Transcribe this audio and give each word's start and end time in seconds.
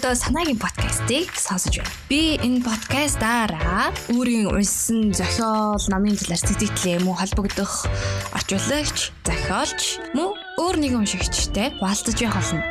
өнөөдөр 0.00 0.16
санаагийн 0.16 0.56
подкастыг 0.56 1.28
сонсож 1.36 1.76
байна. 1.76 1.92
Би 2.08 2.40
энэ 2.40 2.64
подкастаараа 2.64 3.92
өөрийн 4.08 4.48
уншсан 4.48 5.12
зохиол, 5.12 5.76
номын 5.92 6.16
талаар 6.16 6.40
сэтгэлээ 6.40 7.04
мөн 7.04 7.20
холбогдох 7.20 7.84
орчуулагч, 8.32 9.12
зохиолч 9.28 10.00
мөн 10.16 10.32
өөр 10.56 10.76
нэгэн 10.80 11.04
уншигчтай 11.04 11.76
хуваалцаж 11.76 12.16
явах 12.16 12.40
болно. 12.40 12.64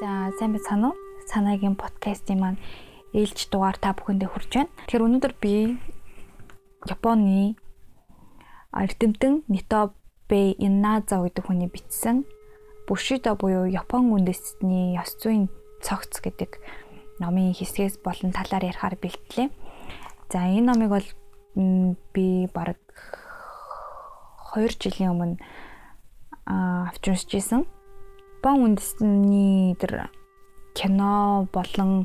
За 0.00 0.32
сайн 0.40 0.56
байцгаана 0.56 0.88
уу? 0.88 0.96
Санаагийн 1.28 1.76
подкастын 1.76 2.40
маань 2.40 2.60
ээлж 3.12 3.52
дугаар 3.52 3.76
та 3.76 3.92
бүхэндээ 3.92 4.28
хүрч 4.32 4.50
байна. 4.56 4.72
Тэгэхээр 4.88 5.04
өнөөдөр 5.04 5.34
би 5.36 5.76
Японы 6.88 7.56
эрдэмтэн 8.74 9.46
Нитобе 9.46 10.52
Инназа 10.58 11.22
гэдэг 11.22 11.46
хүний 11.46 11.70
бичсэн 11.70 12.26
Бушидо 12.86 13.32
буюу 13.34 13.64
Япон 13.64 14.12
үндэстний 14.12 14.98
ёс 15.00 15.16
зүйн 15.16 15.48
цогц 15.80 16.20
гэдэг 16.20 16.60
номын 17.16 17.56
хэсгээс 17.56 18.04
болон 18.04 18.36
талаар 18.36 18.68
ярихаар 18.68 19.00
бэлтлээ. 19.00 19.48
За 20.28 20.44
энэ 20.44 20.68
номыг 20.68 20.90
бол 20.92 21.08
би 21.56 22.44
бараг 22.52 22.76
2 24.52 24.68
жилийн 24.76 25.16
өмнө 25.16 25.40
авч 26.44 27.08
уншиж 27.08 27.32
исэн. 27.40 27.64
Япон 28.44 28.76
үндэстний 28.76 29.72
тэр 29.80 30.12
кино 30.76 31.48
болон 31.56 32.04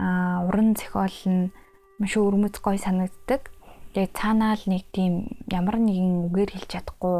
уран 0.00 0.72
зохиол 0.72 1.20
нь 1.28 1.52
маш 2.00 2.16
өрмөц 2.16 2.56
гой 2.64 2.80
санагддаг. 2.80 3.52
Тэгээ 3.94 4.14
цаанаа 4.14 4.54
л 4.56 4.64
нэг 4.68 4.84
тийм 4.92 5.40
ямар 5.48 5.80
нэгэн 5.80 6.28
үгээр 6.28 6.50
хэлж 6.52 6.68
чадахгүй 6.68 7.18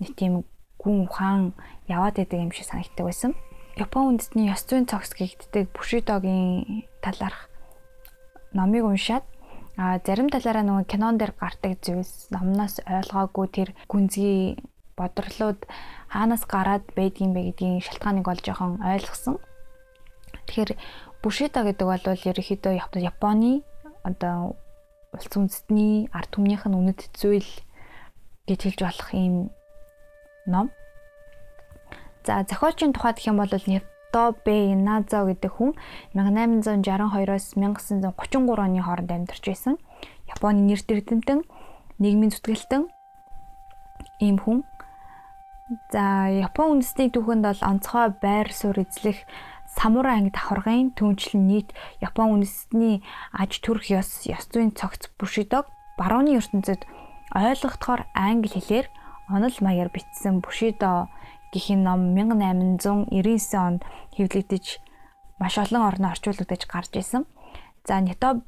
нэг 0.00 0.12
тийм 0.16 0.32
гүн 0.80 1.06
ухаан 1.10 1.52
яваад 1.90 2.16
байдаг 2.16 2.40
юм 2.40 2.52
шиг 2.52 2.66
санагддаг 2.68 3.06
байсан. 3.06 3.32
Япон 3.76 4.16
үндэсний 4.16 4.48
ёс 4.48 4.64
зүйн 4.64 4.88
цогц 4.88 5.12
гэгддэг 5.12 5.68
Бушидогийн 5.76 6.88
талаарх 7.04 7.52
номыг 8.56 8.88
уншаад 8.88 9.24
а 9.76 10.00
зарим 10.00 10.32
талаараа 10.32 10.64
нөгөө 10.64 10.88
кинон 10.88 11.20
дээр 11.20 11.36
гардаг 11.36 11.76
зүйлс 11.84 12.32
номноос 12.32 12.80
ойлгоогүй 12.88 13.46
тэр 13.52 13.68
гүнзгий 13.92 14.56
бодрлууд 14.96 15.68
хаанаас 16.08 16.48
гараад 16.48 16.88
байдгийм 16.96 17.36
бэ 17.36 17.52
гэдгийг 17.52 17.84
шалтгааныг 17.84 18.24
олж 18.24 18.42
жоохон 18.48 18.80
ойлгосон. 18.80 19.36
Тэгэхээр 20.48 20.72
Бушидо 21.20 21.60
гэдэг 21.60 21.86
бол 21.86 22.04
ерөөхдөө 22.08 22.72
Японы 23.04 23.60
одоо 24.00 24.56
улс 25.12 25.30
үндэстний 25.34 26.08
ард 26.10 26.30
түмнийх 26.34 26.66
нь 26.66 26.78
үнэт 26.78 27.10
зүйл 27.14 27.46
гэж 28.46 28.60
хэлж 28.62 28.80
болох 28.82 29.10
ийм 29.14 29.50
ном. 30.46 30.70
За 32.26 32.42
зохиолчийн 32.42 32.94
тухайд 32.94 33.18
гэх 33.18 33.30
юм 33.30 33.38
бол 33.38 33.50
Нитобе 33.50 34.74
Иназо 34.74 35.26
гэдэг 35.26 35.52
хүн 35.52 35.74
1862-оос 36.14 37.54
1933 37.54 38.10
оны 38.58 38.82
хооронд 38.82 39.10
амьдарч 39.10 39.44
байсан. 39.46 39.78
Японы 40.26 40.66
нэр 40.66 40.82
дэвтэмтэн, 40.82 41.46
нийгмийн 42.02 42.34
зүтгэлтэн 42.34 42.90
ийм 44.20 44.38
хүн. 44.42 44.66
За 45.90 46.30
Япон 46.30 46.78
үндэсний 46.78 47.10
түүхэнд 47.10 47.42
бол 47.46 47.62
онцгой 47.62 48.14
байр 48.22 48.50
суурь 48.54 48.86
эзлэх 48.86 49.22
самурай 49.76 50.18
анги 50.24 50.32
давхаргын 50.32 50.96
түнчлэн 50.96 51.44
нийт 51.46 51.68
Япон 52.00 52.40
үндэстний 52.40 53.04
аж 53.36 53.60
төрх 53.60 53.92
ёс 53.92 54.24
ёс 54.24 54.48
зүйн 54.48 54.72
цогц 54.72 55.12
Бушидог 55.20 55.68
барууны 56.00 56.32
ертөнцид 56.40 56.88
ойлгохдохоор 57.36 58.08
англи 58.16 58.48
хэлээр 58.48 58.86
онол 59.28 59.56
маягаар 59.60 59.92
бичсэн 59.92 60.40
Бушидо 60.40 61.12
гэх 61.52 61.76
ном 61.76 62.16
1899 62.16 63.54
онд 63.54 63.82
хэвлэгдэж 64.16 64.66
маш 65.38 65.54
олон 65.58 65.82
орноо 65.88 66.10
орчуулагдаж 66.10 66.62
гарч 66.66 66.92
исэн. 66.96 67.24
За 67.84 68.00
Нито 68.00 68.42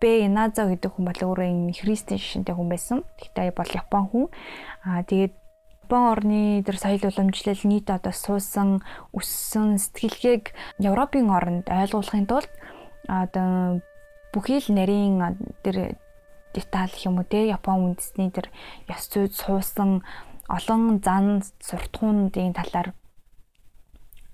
Бэ 0.00 0.26
Иназо 0.26 0.70
гэдэг 0.70 0.94
хүн 0.94 1.04
бол 1.10 1.20
өөрөө 1.26 1.48
энэ 1.50 1.74
христийн 1.74 2.22
шишинтэй 2.22 2.54
хүн 2.54 2.70
байсан. 2.70 3.02
Тэгтээ 3.18 3.50
бол 3.50 3.66
Япон 3.66 4.04
хүн. 4.06 4.24
Аа 4.86 5.02
тэгээд 5.02 5.34
Япон 5.88 6.12
орны 6.12 6.60
тэр 6.68 6.76
соёл 6.76 7.00
уламжлал 7.00 7.64
нийт 7.64 7.88
одоо 7.88 8.12
суусан 8.12 8.84
өссөн 9.16 9.80
сэтгэлгээг 9.80 10.52
Европын 10.84 11.32
оронд 11.32 11.64
ойлгуулахын 11.64 12.28
тулд 12.28 12.52
одоо 13.08 13.80
бүхий 14.36 14.60
л 14.60 14.68
нарийн 14.68 15.16
тэр 15.64 15.96
деталь 16.52 16.92
юм 17.08 17.16
уу 17.16 17.24
те 17.24 17.48
Япон 17.48 17.96
үндэсний 17.96 18.28
тэр 18.28 18.52
ёс 18.84 19.08
зүйд 19.08 19.32
суусан 19.32 20.04
олон 20.44 21.00
зан 21.00 21.40
суртахуунуудын 21.64 22.52
талаар 22.52 22.92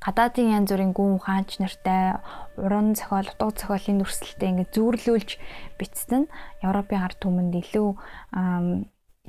гадаадын 0.02 0.58
янз 0.58 0.74
бүрийн 0.74 0.90
гүн 0.90 1.22
хаанч 1.22 1.62
нартай 1.62 2.18
уран 2.58 2.98
зохиол, 2.98 3.30
утга 3.30 3.78
зохиолын 3.78 4.02
дүрслэлтэй 4.02 4.50
ингээд 4.50 4.74
зүүрлүүлж 4.74 5.30
бичсэн 5.78 6.26
Европын 6.66 6.98
ард 6.98 7.22
түмэнд 7.22 7.54
илүү 7.62 7.88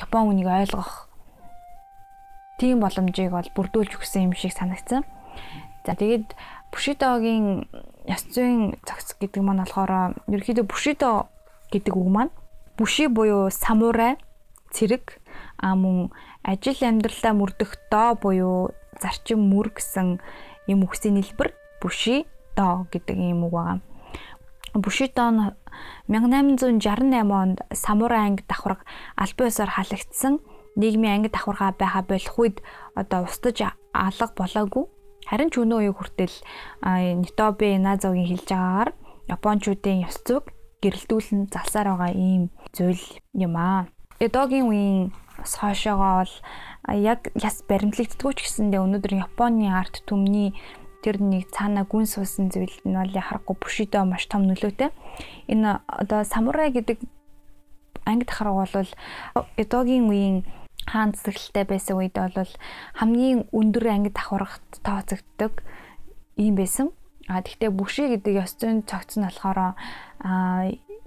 Япон 0.01 0.23
үнийг 0.33 0.49
ойлгох 0.49 1.13
тийм 2.59 2.79
боломжийг 2.79 3.31
бол 3.31 3.49
бүрдүүлж 3.55 3.99
өгсөн 3.99 4.31
юм 4.31 4.33
шиг 4.33 4.55
санагдсан. 4.55 5.03
За 5.85 5.93
тэгээд 5.93 6.33
Бушидогийн 6.71 7.69
яс 8.09 8.25
зүйн 8.27 8.75
цогц 8.83 9.15
гэдэг 9.21 9.41
маань 9.43 9.63
болохоор 9.63 10.17
ерөөхдөө 10.27 10.65
Бушидо 10.65 11.29
гэдэг 11.71 11.93
үг 11.95 12.09
маань 12.09 12.33
Буши 12.75 13.07
буюу 13.07 13.47
самурай 13.53 14.19
цэрэг 14.75 15.21
а 15.61 15.75
мөн 15.79 16.11
ажил 16.43 16.75
амьдралаа 16.83 17.33
мөрдөх 17.37 17.79
доо 17.87 18.19
буюу 18.19 18.75
зарчим 18.99 19.39
мөр 19.47 19.71
гэсэн 19.71 20.19
юм 20.67 20.79
үгсийн 20.83 21.21
хэлбэр 21.21 21.55
Буши 21.79 22.27
доо 22.57 22.87
гэдэг 22.91 23.15
юм 23.15 23.47
үг 23.47 23.53
байгаа. 23.55 23.79
Бушидо 24.75 25.31
нь 25.31 25.39
1868 26.11 27.31
онд 27.31 27.63
самурай 27.71 28.27
анги 28.27 28.43
давхарга 28.47 28.83
албан 29.15 29.47
ёсоор 29.47 29.71
халагдсан 29.71 30.43
нийгмийн 30.75 31.23
ангид 31.23 31.33
давхаргаа 31.33 31.73
байха 31.79 32.01
болох 32.03 32.35
үед 32.39 32.57
одоо 32.95 33.23
устдаж 33.23 33.57
алга 33.93 34.27
болоогүй. 34.35 34.85
Харин 35.25 35.49
ч 35.49 35.57
өнөө 35.57 35.79
үеиг 35.89 35.97
хүртэл 35.97 36.35
Нитобе 37.23 37.79
Назогийн 37.81 38.29
хэлж 38.29 38.49
байгаагаар 38.51 38.89
Япончуудын 39.25 40.05
ёс 40.05 40.21
зүйг 40.21 40.53
гэрэлтүүлэн 40.85 41.49
залсаар 41.49 41.87
байгаа 41.97 42.13
ийм 42.13 42.53
зүйл 42.75 43.01
юм 43.33 43.57
аа. 43.57 43.89
Эдогийн 44.21 44.69
үеийн 44.69 44.99
бас 45.39 45.57
хоошоогоо 45.57 46.13
бол 46.21 46.33
яг 46.93 47.33
яс 47.33 47.65
баримтлагддгүй 47.65 48.33
ч 48.37 48.39
гэсэндээ 48.45 48.85
өнөөдөр 48.85 49.13
Японы 49.25 49.73
арт 49.73 50.05
түмний 50.05 50.53
тэр 51.01 51.21
нэг 51.21 51.49
цаана 51.49 51.89
гүн 51.89 52.05
суусан 52.05 52.53
зүйл 52.53 52.77
нь 52.85 52.93
бол 52.93 53.09
яхахгүй 53.09 53.55
Бушидо 53.57 54.05
маш 54.05 54.29
том 54.29 54.45
нөлөөтэй. 54.45 54.93
Энэ 55.49 55.81
одоо 55.85 56.21
самурай 56.21 56.69
гэдэг 56.69 57.01
анги 58.05 58.25
дахарга 58.25 58.69
бол 58.69 58.89
Эдогийн 59.57 60.05
үеийн 60.09 60.37
хаан 60.85 61.13
цэцэглэлтэй 61.13 61.65
байсан 61.65 61.95
үед 61.97 62.15
бол 62.15 62.53
хамгийн 62.95 63.49
өндөр 63.51 63.85
анги 63.89 64.11
давхаргад 64.13 64.65
тооцогддог 64.85 65.53
юм 66.37 66.55
байсан. 66.55 66.93
А 67.27 67.41
тэгтээ 67.41 67.73
бүши 67.73 68.05
гэдэг 68.13 68.33
ёс 68.45 68.53
зүйн 68.55 68.85
цогц 68.85 69.17
нь 69.17 69.25
болохоор 69.25 69.75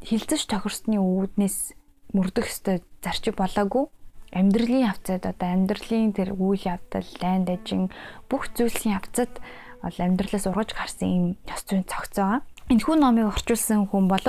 хилцэж 0.02 0.42
тохирсны 0.50 0.98
үүднээс 0.98 1.78
мөрдөх 2.14 2.50
ёстой 2.50 2.82
зарчим 3.02 3.38
болоогүй 3.38 3.86
амьдралын 4.32 4.88
явцад 4.90 5.24
одоо 5.24 5.48
амьдралын 5.48 6.12
тэр 6.12 6.36
үйл 6.36 6.60
явдал, 6.60 7.08
дайнд 7.22 7.48
дажин 7.48 7.88
бүх 8.28 8.50
зүйлсийн 8.52 8.98
явцад 8.98 9.32
бол 9.80 9.96
амьдралаас 9.96 10.46
ургаж 10.50 10.74
гарсан 10.74 11.08
юм 11.08 11.26
ёс 11.48 11.62
зүйн 11.64 11.86
цогц 11.86 12.18
байгаа. 12.18 12.42
Энэхүү 12.68 12.96
номыг 12.98 13.32
орчуулсан 13.32 13.88
хүн 13.88 14.10
бол 14.10 14.26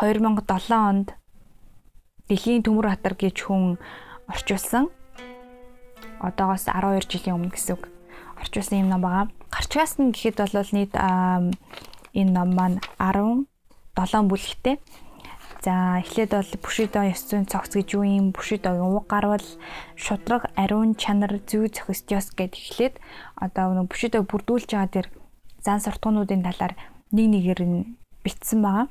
2007 0.00 0.72
онд 0.72 1.08
Дэлхийн 2.24 2.64
төмөр 2.64 2.88
хатар 2.88 3.14
гэж 3.20 3.36
хүн 3.44 3.76
орчуулсан. 4.28 4.88
Одоогоос 6.20 6.68
12 6.68 7.10
жилийн 7.10 7.36
өмнө 7.36 7.52
гэсэн 7.52 7.76
үг. 7.76 7.88
Орчуулсан 8.40 8.84
юм 8.84 8.88
ном 8.88 9.02
байгаа. 9.04 9.26
Гарчгаас 9.50 10.00
нь 10.00 10.12
гэхэд 10.12 10.40
бол 10.40 10.70
нийт 10.72 10.94
энэ 10.96 12.32
ном 12.32 12.50
маань 12.54 12.78
17 12.98 14.28
бүлэгтэй. 14.30 14.80
За 15.64 15.96
эхлээд 16.04 16.36
бол 16.36 16.50
ёс 17.08 17.22
зүйн 17.24 17.48
цогц 17.48 17.72
гэж 17.72 17.96
юу 17.96 18.04
юм? 18.04 18.36
Бушидогийн 18.36 18.84
уг 18.84 19.08
гарвал 19.08 19.40
шудраг, 19.96 20.52
ариун 20.60 20.92
чанар, 20.92 21.40
зүй 21.48 21.72
зохистёс 21.72 22.36
гэд 22.36 22.52
эхлээд 22.52 23.00
одоо 23.40 23.72
нэг 23.72 23.88
Бушидог 23.88 24.28
бүрдүүлж 24.28 24.76
байгаа 24.76 24.92
тэр 24.92 25.06
зан 25.64 25.80
суртахуунуудын 25.80 26.44
талаар 26.44 26.76
нэг 27.16 27.26
нэгээр 27.32 27.60
нь 27.64 27.96
бичсэн 28.20 28.60
байгаа. 28.60 28.86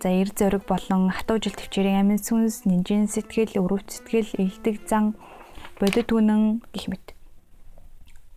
За 0.00 0.08
эр 0.08 0.32
зориг 0.32 0.64
болон 0.64 1.12
хатуу 1.12 1.36
жил 1.36 1.52
төвчээрийн 1.52 2.00
амин 2.00 2.16
сүнс, 2.16 2.64
нинжин 2.64 3.04
сэтгэл, 3.04 3.60
өрөвч 3.60 4.00
сэтгэл, 4.00 4.32
илдэг 4.40 4.88
зан, 4.88 5.12
бодит 5.76 6.08
үнэн 6.08 6.64
гэх 6.72 6.88
мэт. 6.88 7.06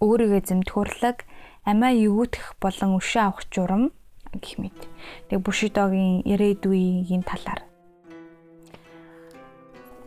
Өөрийгөө 0.04 0.44
зэмтгүрлэг, 0.44 1.24
амиа 1.64 1.96
эгүүтэх 1.96 2.60
болон 2.60 3.00
өшөө 3.00 3.24
авах 3.24 3.48
журам 3.48 3.96
гэх 4.36 4.60
мэт. 4.60 4.76
Тэг 5.32 5.40
Бушидогийн 5.40 6.28
ирээдүйн 6.28 7.24
талаар 7.24 7.64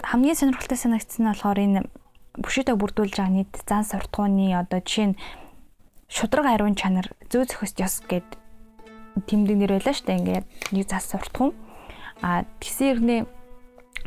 хамгийн 0.06 0.38
сонирхолтой 0.38 0.78
санагдсан 0.78 1.26
нь 1.26 1.30
болохоор 1.34 1.58
энэ 1.58 1.80
бүшидэ 2.38 2.78
бүрдүүлж 2.78 3.18
байгаа 3.18 3.34
нийт 3.34 3.52
зан 3.66 3.82
суртахууны 3.82 4.54
одоо 4.54 4.78
жишээ 4.78 5.06
нь 5.10 5.18
шудраг 6.06 6.46
ариун 6.46 6.78
чанар 6.78 7.10
зөө 7.26 7.50
зөхөст 7.50 7.82
ёс 7.82 8.06
гэд 8.06 8.28
тэмдэг 9.24 9.56
нэр 9.56 9.72
байлаа 9.80 9.94
шүү 9.96 10.06
дээ. 10.06 10.20
Ингээд 10.20 10.46
нэг 10.76 10.84
зас 10.90 11.08
суртахуун. 11.08 11.56
А 12.20 12.44
тэгсэн 12.60 12.88
ирнэ 12.92 13.16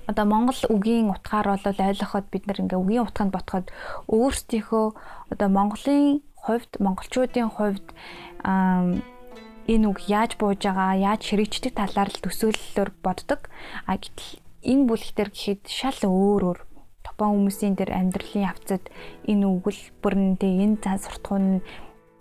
одоо 0.10 0.26
Монгол 0.26 0.62
үгийн 0.70 1.10
утгаар 1.14 1.58
бол 1.58 1.66
ойлгоход 1.66 2.26
бид 2.30 2.46
нар 2.46 2.62
ингээ 2.62 2.82
үгийн 2.82 3.06
утганд 3.06 3.34
ботход 3.34 3.70
өөрсдийнхөө 4.10 4.86
одоо 5.34 5.50
Монголын 5.50 6.22
хувьд 6.34 6.72
монголчуудын 6.82 7.50
хувьд 7.54 7.88
энэ 9.70 9.86
үг 9.86 10.00
яаж 10.10 10.34
бууж 10.42 10.66
байгаа, 10.66 10.98
яаж 10.98 11.22
хэрэгждэг 11.30 11.78
талаар 11.78 12.10
л 12.10 12.24
төсөөллөөр 12.26 12.90
боддог. 13.06 13.54
А 13.86 14.02
гэтэл 14.02 14.42
энэ 14.66 14.88
бүлэгтэр 14.90 15.30
гэхэд 15.30 15.64
шал 15.70 16.00
өөр 16.10 16.42
өөр 16.50 16.60
топон 17.06 17.30
хүмүүсийн 17.46 17.78
тэр 17.78 17.94
амьдралын 17.94 18.50
явцад 18.50 18.84
энэ 19.30 19.46
өгүүлбэрнтэй 19.46 20.54
энэ 20.66 20.82
цан 20.82 20.98
суртахуун 20.98 21.62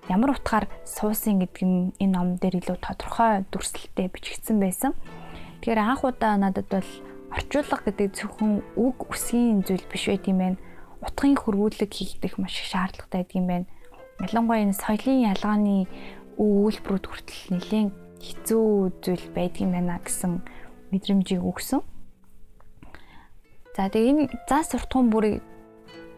ямар 0.08 0.32
утгаар 0.32 0.66
суусан 0.88 1.38
гэдэг 1.44 1.64
нь 1.64 1.92
энэ 2.00 2.12
ном 2.16 2.28
дээр 2.40 2.64
илүү 2.64 2.80
тодорхой 2.80 3.44
дүрслэлтэй 3.52 4.08
бичигдсэн 4.08 4.56
байсан. 4.56 4.92
Тэгэхээр 5.60 5.80
анх 5.84 6.02
удаа 6.04 6.40
надад 6.40 6.68
бол 6.72 6.90
орчуулга 7.28 7.84
гэдэг 7.84 8.16
зөвхөн 8.16 8.64
үг 8.80 8.98
үсгийн 9.12 9.60
зүйл 9.68 9.84
биш 9.92 10.08
байт 10.08 10.24
юм 10.32 10.40
байна. 10.40 10.58
Утгын 11.04 11.36
хөрвүүлэг 11.36 11.92
хийгдэх 11.92 12.40
маш 12.40 12.56
их 12.56 12.72
шаардлагатай 12.72 13.20
байдаг 13.22 13.36
юм 13.36 13.46
байна. 13.46 13.66
Ялангуяа 14.24 14.64
энэ 14.64 14.80
соёлын 14.80 15.28
ялгааны 15.28 15.76
үйлбэрүүд 16.40 17.04
хүртэл 17.04 17.44
нэлээд 17.52 17.92
хэцүү 18.24 18.66
зүйл 19.04 19.26
байдаг 19.36 19.60
юм 19.60 19.72
байна 19.76 20.00
гэсэн 20.00 20.40
мэдрэмжийг 20.90 21.44
өгсөн. 21.44 21.84
За 23.76 23.86
тэгээ 23.92 24.10
энэ 24.10 24.24
заа 24.48 24.64
суртахуун 24.64 25.12
бүрийг 25.12 25.44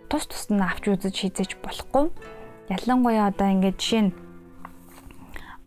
тус 0.09 0.25
тус 0.31 0.49
нь 0.49 0.63
авч 0.63 0.89
үзэж 0.89 1.15
хийзэж 1.29 1.51
болохгүй. 1.61 2.09
Ялангуяа 2.71 3.35
одоо 3.35 3.49
ингээд 3.51 3.79
жишээ 3.83 4.03
нь 4.07 4.13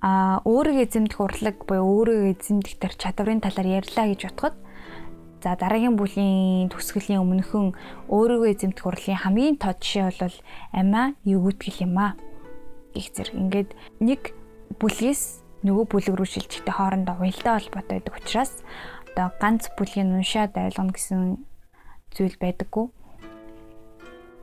а 0.03 0.39
өөрийгөө 0.47 0.88
эзэмдэх 0.88 1.19
урлаг 1.19 1.57
буюу 1.67 1.88
өөрийгөө 2.03 2.31
эзэмдэх 2.35 2.75
төр 2.79 2.94
чадварын 2.95 3.44
талаар 3.44 3.83
ярьлаа 3.83 4.07
гэж 4.07 4.21
бодоход 4.27 4.55
За 5.44 5.59
дараагийн 5.59 6.00
бүлийн 6.00 6.71
төсгөлийн 6.71 7.19
өмнөхөн 7.19 7.75
өөрийгөө 8.07 8.47
эзэмдэх 8.55 8.88
урлын 8.88 9.19
хамгийн 9.19 9.59
тод 9.59 9.75
жишээ 9.83 10.15
бол 10.23 10.38
амиа 10.71 11.19
юугүйтгэл 11.27 11.83
юм 11.83 12.00
аа. 12.00 12.15
Их 12.95 13.11
зэрэг 13.11 13.35
ингээд 13.35 13.69
нэг 14.00 14.31
бүлгээс 14.79 15.44
нөгөө 15.67 15.85
бүлэг 15.91 16.15
рүү 16.15 16.29
шилжихдээ 16.31 16.71
хоорондоо 16.79 17.19
уялдаа 17.19 17.59
холбоотой 17.59 18.00
байдаг 18.00 18.15
учраас 18.23 18.63
одоо 19.11 19.35
ганц 19.35 19.67
бүлгийн 19.75 20.15
уншаад 20.15 20.55
ойлгоно 20.55 20.95
гэсэн 20.95 21.44
зүйл 22.15 22.38
байдаггүй. 22.39 22.88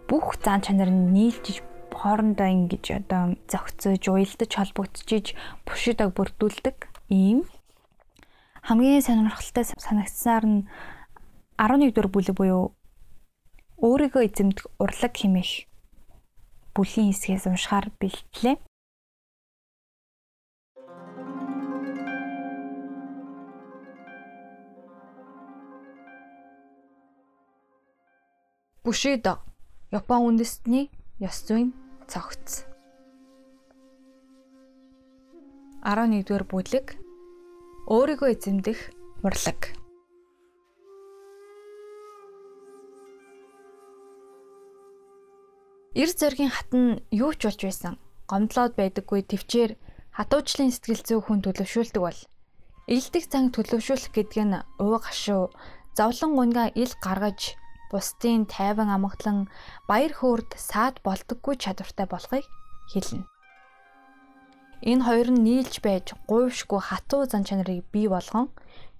Бүх 0.05 0.37
зан 0.45 0.61
чанар 0.61 0.93
нь 0.93 1.17
нийлж 1.17 1.65
хоорондоо 1.95 2.47
ингэж 2.47 2.85
одоо 3.01 3.37
зохицож, 3.51 4.03
уялдаж 4.09 4.51
холбогдчихиж 4.55 5.35
бушидаг 5.67 6.15
бүрдүүлдэг 6.17 6.77
ийм. 7.09 7.47
Хамгийн 8.63 9.03
сонирхолтой 9.03 9.65
санагдсаар 9.65 10.45
нь 10.47 10.69
11 11.57 11.93
дугаар 11.93 12.09
бүлэг 12.13 12.37
буюу 12.37 12.73
өөрийгөө 13.81 14.23
эзэмдэх 14.29 14.67
урлаг 14.77 15.13
хэмээх 15.17 15.69
бүлийн 16.77 17.13
хэсгээс 17.13 17.49
уншихаар 17.49 17.89
бэлтлээ. 18.01 18.57
Бушидо 28.85 29.41
Япон 29.93 30.21
үндэстний 30.29 30.89
ёс 31.21 31.45
зүйн 31.45 31.75
цогц 32.11 32.67
11 35.81 36.27
дугаар 36.27 36.45
бүлэг 36.51 36.87
өөрийгөө 37.89 38.29
эзэмдэх 38.37 38.81
урлаг. 39.25 39.61
Эр 45.97 46.11
зоргийн 46.13 46.53
хат 46.53 46.71
нь 46.77 47.01
юу 47.11 47.33
ч 47.33 47.49
болж 47.49 47.61
байсан. 47.65 47.95
Гомдлоод 48.31 48.77
байдаггүй 48.77 49.25
төвчээр 49.27 49.73
хатуучлын 50.15 50.71
сэтгэл 50.71 51.03
зүй 51.03 51.19
хүн 51.25 51.41
төлөвшүүлдэг 51.43 52.03
бол 52.05 52.21
илдэг 52.87 53.25
цанг 53.33 53.49
төлөвшүүлэх 53.57 54.13
гэдэг 54.15 54.45
нь 54.47 54.63
уу 54.83 54.97
гашуу 55.03 55.51
зовлон 55.97 56.33
гунгаа 56.39 56.69
ил 56.77 56.93
гаргаж 57.03 57.60
бусдын 57.91 58.47
тайван 58.47 58.91
амгалан 58.97 59.39
баяр 59.91 60.13
хөөрд 60.17 60.51
саад 60.57 60.97
болдоггүй 61.07 61.55
чадвартай 61.59 62.07
болохыг 62.11 62.47
хэлнэ. 62.93 63.27
Энэ 64.81 65.05
хоёр 65.05 65.29
нь 65.35 65.45
нийлж 65.45 65.75
байж 65.85 66.07
гуйшгүй 66.31 66.81
хатуу 66.81 67.29
зан 67.29 67.45
чанарыг 67.45 67.85
бий 67.93 68.09
болгон 68.09 68.49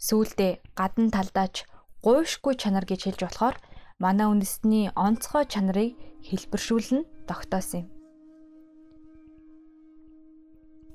сүүлдээ 0.07 0.53
гадна 0.77 1.09
талдаач 1.17 1.65
гуйшгүй 2.05 2.55
чанар 2.61 2.85
гэж 2.85 3.01
хэлж 3.09 3.21
болохоор 3.25 3.57
манай 4.03 4.27
үндэсний 4.29 4.93
онцгой 4.93 5.45
чанарыг 5.49 5.97
хэлбэршүүлнэ 6.29 7.01
тогтоосон 7.29 7.81
юм. 7.81 7.89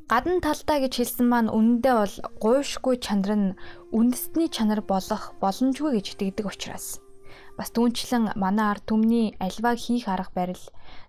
Гадна 0.05 0.37
талдаа 0.37 0.77
гэж 0.85 0.93
хэлсэн 1.01 1.25
маань 1.25 1.49
үнэндээ 1.49 1.95
бол 1.97 2.15
гуйшгүй 2.37 2.95
чанар 3.01 3.33
нь 3.33 3.57
үндэсний 3.89 4.53
чанар 4.53 4.85
болох 4.85 5.33
боломжгүй 5.41 5.97
гэж 5.97 6.05
итгэдэг 6.13 6.45
учраас 6.45 7.01
бас 7.57 7.71
түүнчлэн 7.71 8.35
манай 8.35 8.67
ард 8.75 8.83
түмний 8.89 9.35
альваг 9.39 9.79
хийх 9.79 10.07
арга 10.11 10.31
барил 10.35 10.63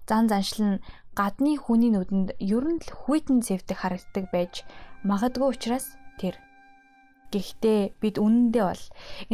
зан 0.09 0.31
заншил 0.31 0.79
нь 0.79 0.83
гадны 1.19 1.57
хүний 1.59 1.91
нүдэнд 1.93 2.39
ер 2.39 2.65
нь 2.65 2.83
л 2.83 2.91
хүйтэн 2.93 3.43
зэвдэг 3.43 3.79
харагддаг 3.81 4.25
байж 4.31 4.63
магадгүй 5.03 5.49
учраас 5.51 5.97
тэр. 6.21 6.37
Гэхдээ 7.33 7.99
бид 7.99 8.17
үнэндээ 8.23 8.65
бол 8.71 8.85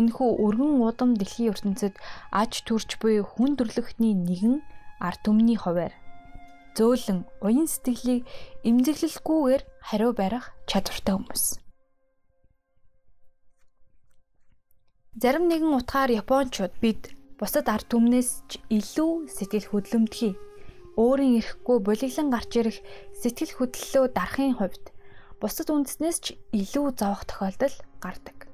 энэхүү 0.00 0.30
өргөн 0.44 0.80
удам 0.80 1.10
дэлхийн 1.18 1.52
ертөнцид 1.52 1.94
аж 2.32 2.64
төрч 2.64 2.96
буй 3.02 3.20
хүн 3.20 3.60
төрлөختний 3.60 4.16
нэгэн 4.16 4.64
ард 4.96 5.20
түмний 5.26 5.60
хуваар 5.60 5.92
зөөлөн 6.72 7.28
уян 7.44 7.68
сэтгэлийг 7.68 8.24
эмзэглэлгүйгээр 8.64 9.62
хариу 9.84 10.12
барих 10.16 10.56
чадвартай 10.64 11.14
хүмүүс. 11.20 11.61
Зарим 15.12 15.44
нэгэн 15.44 15.76
утгаар 15.76 16.08
Япончууд 16.08 16.72
бид 16.80 17.12
бусад 17.36 17.68
ард 17.68 17.84
түмнээс 17.92 18.48
ч 18.48 18.64
илүү 18.72 19.28
сэтгэл 19.28 19.68
хөдлөмтгий 19.68 20.40
өөрийн 20.96 21.36
эрэхгүй 21.36 21.78
булиглан 21.84 22.32
гарч 22.32 22.52
ирэх 22.56 22.78
сэтгэл 23.20 23.52
хөдлөлөө 23.60 24.04
дарахын 24.16 24.56
хувьд 24.56 24.84
бусад 25.36 25.68
үндэснээс 25.68 26.18
ч 26.24 26.26
илүү 26.56 26.96
зовох 26.96 27.28
тохиолдол 27.28 27.76
гардаг. 28.00 28.48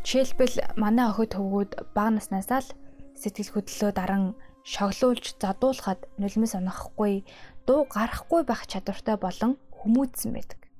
Жишээлбэл 0.00 0.80
манай 0.80 1.12
охид 1.12 1.36
хөвгүүд 1.36 1.92
бага 1.92 2.16
наснаас 2.16 2.48
л 2.48 2.72
сэтгэл 3.12 3.52
хөдлөлөө 3.52 3.92
даран 3.92 4.32
шоглуулж 4.64 5.36
задуулахад 5.36 6.08
нулимс 6.16 6.56
унахгүй, 6.56 7.28
дуу 7.68 7.84
гарахгүй 7.84 8.48
байх 8.48 8.64
чадвартай 8.64 9.20
болон 9.20 9.60
хүмүүжсэн 9.76 10.32
байдаг. 10.32 10.71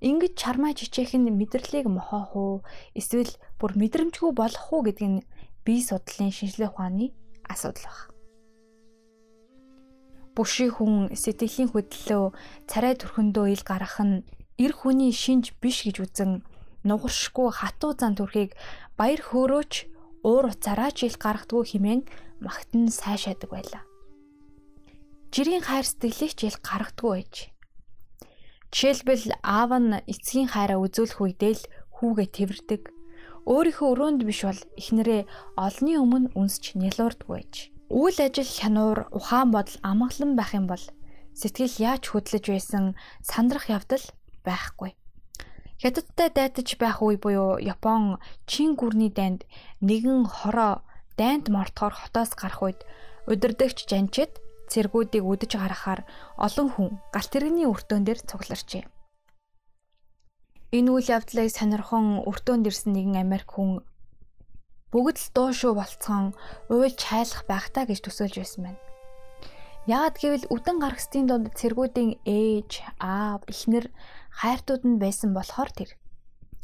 Ингэж 0.00 0.32
чармаа 0.36 0.72
жижеэх 0.76 1.16
нь 1.16 1.32
мэдрэлийг 1.32 1.86
мохоох 1.88 2.32
уу 2.36 2.54
эсвэл 2.92 3.32
бүр 3.56 3.72
мэдрэмжгүй 3.80 4.32
болох 4.36 4.66
уу 4.72 4.82
гэдэг 4.84 5.08
нь 5.08 5.24
бие 5.64 5.80
судлалын 5.80 6.32
шинжилгээ 6.36 6.68
ухааны 6.68 7.06
асуудал 7.48 7.88
байна 7.88 8.16
бүший 10.36 10.68
хүн 10.68 11.16
сэтгэлийн 11.16 11.72
хөдлөлөө 11.72 12.24
царай 12.68 12.94
төрхөндөө 13.00 13.46
ил 13.56 13.64
гарах 13.64 13.96
нь 14.04 14.20
эр 14.60 14.72
хүний 14.76 15.08
шинж 15.08 15.56
биш 15.64 15.88
гэж 15.88 15.96
үзэн 16.04 16.44
нугаршгүй 16.84 17.48
хатуу 17.56 17.96
зан 17.96 18.12
төрхийг 18.20 18.52
баяр 19.00 19.24
хөөрөөч 19.24 19.72
уур 20.28 20.52
уцаараа 20.52 20.92
ч 20.92 21.08
ил 21.08 21.16
гаргадгүй 21.16 21.64
хэмээн 21.72 22.02
магтан 22.44 22.92
сайшаадаг 22.92 23.48
байлаа. 23.48 23.82
Жирийн 25.32 25.64
хайр 25.64 25.88
сэтгэлийг 25.88 26.32
ч 26.36 26.40
ил 26.52 26.58
гаргадгүй 26.60 27.10
байж. 27.16 27.34
Жишээлбэл 28.74 29.38
аав 29.42 29.70
нь 29.78 30.02
эцгийн 30.10 30.50
хайраа 30.50 30.82
үзүүлэх 30.82 31.20
үедээ 31.22 31.54
л 31.54 31.64
хүүгээ 31.96 32.28
тэрвэрдэг. 32.36 32.82
Өөрийнхөө 33.46 33.88
өрөөнд 33.94 34.20
биш 34.26 34.42
бол 34.42 34.60
эхнэрээ 34.74 35.22
олны 35.54 35.92
өмнө 36.02 36.34
үнсч 36.34 36.74
нялуурдаг 36.74 37.28
байж. 37.30 37.70
Үйл 37.86 38.18
ажил 38.18 38.50
хянуур 38.50 39.06
ухаан 39.14 39.54
бодол 39.54 39.78
амгалан 39.86 40.34
байх 40.34 40.50
юм 40.58 40.66
бол 40.66 40.82
сэтгэл 41.38 41.78
яаж 41.78 42.10
хөдлөж 42.10 42.44
байсан 42.50 42.84
сандрах 43.22 43.70
явдал 43.70 44.02
байхгүй. 44.42 44.98
Хятадтай 45.78 46.28
дайтаж 46.34 46.74
байх 46.82 46.98
үе 47.04 47.20
буюу 47.22 47.62
Япон 47.62 48.18
чин 48.50 48.74
гүрний 48.74 49.14
дайнд 49.14 49.46
нэгэн 49.78 50.26
хороо 50.26 50.82
дайнд 51.14 51.46
мортохоор 51.52 51.94
хотоос 51.94 52.34
гарах 52.34 52.62
үед 52.66 52.80
удирдагч 53.30 53.86
жанчид 53.86 54.42
цэргүүдийг 54.72 55.24
үдэж 55.24 55.52
гаргахаар 55.58 56.02
олон 56.36 56.68
хүн 56.72 56.88
галт 57.14 57.30
тэрэгний 57.32 57.66
өртөөн 57.70 58.04
дээр 58.04 58.20
цугларчээ. 58.26 58.84
Энэ 60.76 60.90
үйл 60.90 61.08
явдлыг 61.16 61.48
сонирхон 61.54 62.26
өртөөнд 62.26 62.66
ирсэн 62.66 62.92
нэгэн 62.92 63.22
Америк 63.22 63.54
хүн 63.54 63.86
бүгд 64.90 65.16
л 65.22 65.28
дуу 65.34 65.50
шүү 65.54 65.72
болцсон 65.78 66.34
уйлж 66.72 67.00
хайлах 67.00 67.42
байх 67.46 67.66
та 67.70 67.86
гэж 67.86 68.02
төсөөлж 68.02 68.36
байсан 68.42 68.60
байна. 68.66 68.80
Яагад 69.86 70.18
гэвэл 70.18 70.50
үдэн 70.50 70.76
гаргастын 70.82 71.30
донд 71.30 71.54
цэргүүдийн 71.54 72.18
ээж, 72.26 72.82
аав, 72.98 73.46
эхнэр, 73.46 73.86
хайртууд 74.34 74.82
нь 74.82 74.98
байсан 74.98 75.30
болохоор 75.30 75.70
тэр. 75.70 75.94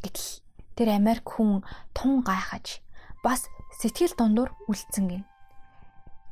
Гэтэл 0.02 0.42
тэр 0.74 0.88
Америк 0.98 1.22
хүн 1.30 1.62
тун 1.94 2.26
гайхаж 2.26 2.82
бас 3.22 3.46
сэтгэл 3.78 4.18
дундуур 4.18 4.50
үлдсэн 4.66 5.06
гин. 5.06 5.22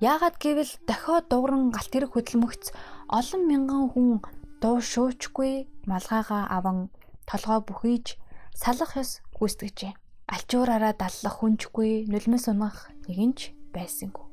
Яагад 0.01 0.41
гэвэл 0.41 0.73
дохиод 0.89 1.29
дууран 1.29 1.69
галт 1.77 1.93
тэрэг 1.93 2.17
хөдөлмөгц 2.17 2.73
олон 3.13 3.43
мянган 3.45 3.85
хүн 3.93 4.25
дуу 4.65 4.81
шуучгүй 4.81 5.69
малгайгаа 5.85 6.49
аван 6.57 6.89
толгой 7.29 7.61
бүхийж 7.69 8.17
салах 8.57 8.97
ёс 8.97 9.21
гүйцэтгэжээ. 9.37 9.93
Алчуураараа 10.33 10.97
даллах 10.97 11.45
хүнчгүй 11.45 12.09
нулимс 12.09 12.49
унах 12.49 12.89
нэгэнч 13.05 13.53
байсангүй. 13.77 14.25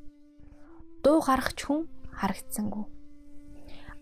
Дуу 1.04 1.20
гаргах 1.20 1.60
хүн 1.60 1.92
харагдсангүй. 2.16 2.88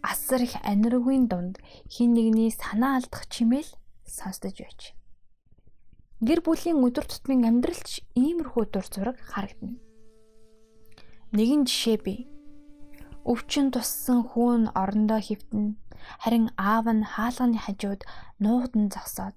Асар 0.06 0.46
их 0.46 0.62
аниргийн 0.62 1.26
дунд 1.26 1.58
хин 1.90 2.14
нэгний 2.14 2.54
санаа 2.54 3.02
алдах 3.02 3.26
чимээл 3.26 3.74
сонсдож 4.06 4.54
байж. 4.62 4.94
Гэр 6.22 6.46
бүлийн 6.46 6.78
өдөр 6.86 7.10
тутмын 7.10 7.50
амьдралч 7.50 8.06
иймэрхүү 8.14 8.64
дур 8.70 8.86
зураг 8.86 9.18
харагдана. 9.18 9.82
Нэгэн 11.36 11.68
жишээ 11.68 11.98
бий. 12.00 12.20
Өвчин 13.28 13.68
туссан 13.76 14.24
хүүн 14.24 14.72
орондоо 14.72 15.20
хөвтөн 15.20 15.76
харин 16.24 16.48
аав 16.56 16.88
нь 16.96 17.04
хаалганы 17.04 17.60
хажууд 17.60 18.08
нуугдан 18.40 18.88
зогсоод 18.88 19.36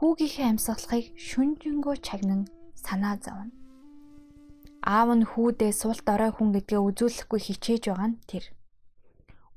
хүүгийнхээ 0.00 0.46
амьсгалахыг 0.48 1.12
шүнжэнгөө 1.20 1.96
чагнан 2.06 2.48
санаа 2.72 3.20
зовно. 3.20 3.52
Аав 4.80 5.08
нь 5.12 5.28
хүүдээ 5.28 5.72
суулт 5.76 6.08
орой 6.08 6.32
хүн 6.32 6.56
гэдгээ 6.56 6.80
үзүүлэхгүй 6.80 7.40
хичээж 7.44 7.82
байгаа 7.92 8.08
нь 8.08 8.20
тэр. 8.24 8.44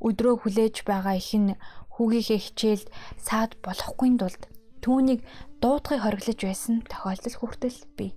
Өдрөө 0.03 0.36
хүлээж 0.44 0.75
байгаа 0.84 1.15
их 1.15 1.32
нь 1.39 1.56
хүүгийнхээ 1.96 2.39
хичээлд 2.44 2.88
саад 3.15 3.56
болохгүй 3.63 4.10
тулд 4.20 4.44
түүнийг 4.84 5.24
дуудахыг 5.63 6.03
хориглож 6.03 6.39
байсан 6.44 6.75
тохиолдол 6.91 7.36
хүртэл 7.39 7.79
бий. 7.96 8.12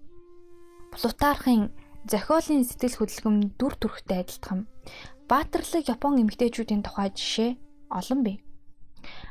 Плутархын 0.91 1.71
зохиолын 2.09 2.65
сэтгэл 2.65 2.97
хөдлөм 2.97 3.37
дүр 3.59 3.75
төрхтэй 3.77 4.25
адилтхан 4.25 4.65
баатарлаг 5.29 5.85
Япон 5.89 6.21
эмэгтэйчүүдийн 6.23 6.83
тухай 6.83 7.13
жишээ 7.13 7.51
олон 7.93 8.21
бий. 8.25 8.39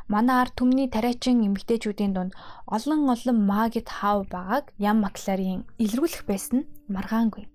Манай 0.07 0.41
ард 0.41 0.53
түмний 0.57 0.89
тариачин 0.89 1.45
эмэгтэйчүүдийн 1.47 2.13
дунд 2.13 2.33
олон 2.75 3.09
олон 3.13 3.37
магит 3.51 3.89
хав 3.89 4.25
байгааг 4.33 4.65
Ям 4.77 4.97
Макларын 5.05 5.65
илрүүлэх 5.83 6.23
байсан 6.29 6.65
нь 6.65 6.69
маргаангүй. 6.93 7.45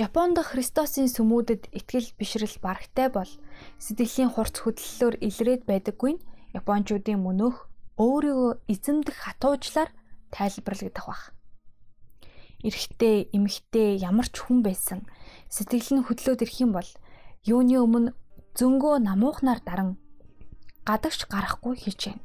Японд 0.00 0.36
Христосын 0.40 1.08
сүмүүдэд 1.12 1.62
итгэл 1.78 2.08
бишрэл 2.18 2.56
барагтай 2.64 3.08
бол 3.12 3.28
сэтгэлийн 3.84 4.32
хурц 4.32 4.56
хөдлөлөөр 4.60 5.20
илрээд 5.28 5.62
байдаггүй 5.68 6.12
нь 6.16 6.24
Япончуудын 6.56 7.20
мөнөөх 7.20 7.56
өөрийгөө 8.00 8.52
эзэмдэх 8.72 9.16
хатуужлаар 9.20 9.90
тайлбарлагдах 10.32 11.06
баг. 11.08 11.22
Эрэгтэй, 12.66 13.32
эмэгтэй 13.32 13.96
ямар 14.04 14.28
ч 14.28 14.44
хүн 14.44 14.60
байсан 14.60 15.08
сэтгэл 15.48 15.90
нь 15.96 16.04
хөдлөөд 16.04 16.44
ирэх 16.44 16.56
юм 16.60 16.76
бол 16.76 16.90
юуны 17.46 17.76
өмнө 17.80 18.10
зөнгөө 18.58 19.00
намуухнаар 19.08 19.60
даран 19.64 19.96
гадагш 20.84 21.24
гарахгүй 21.32 21.74
хичээнэ. 21.80 22.20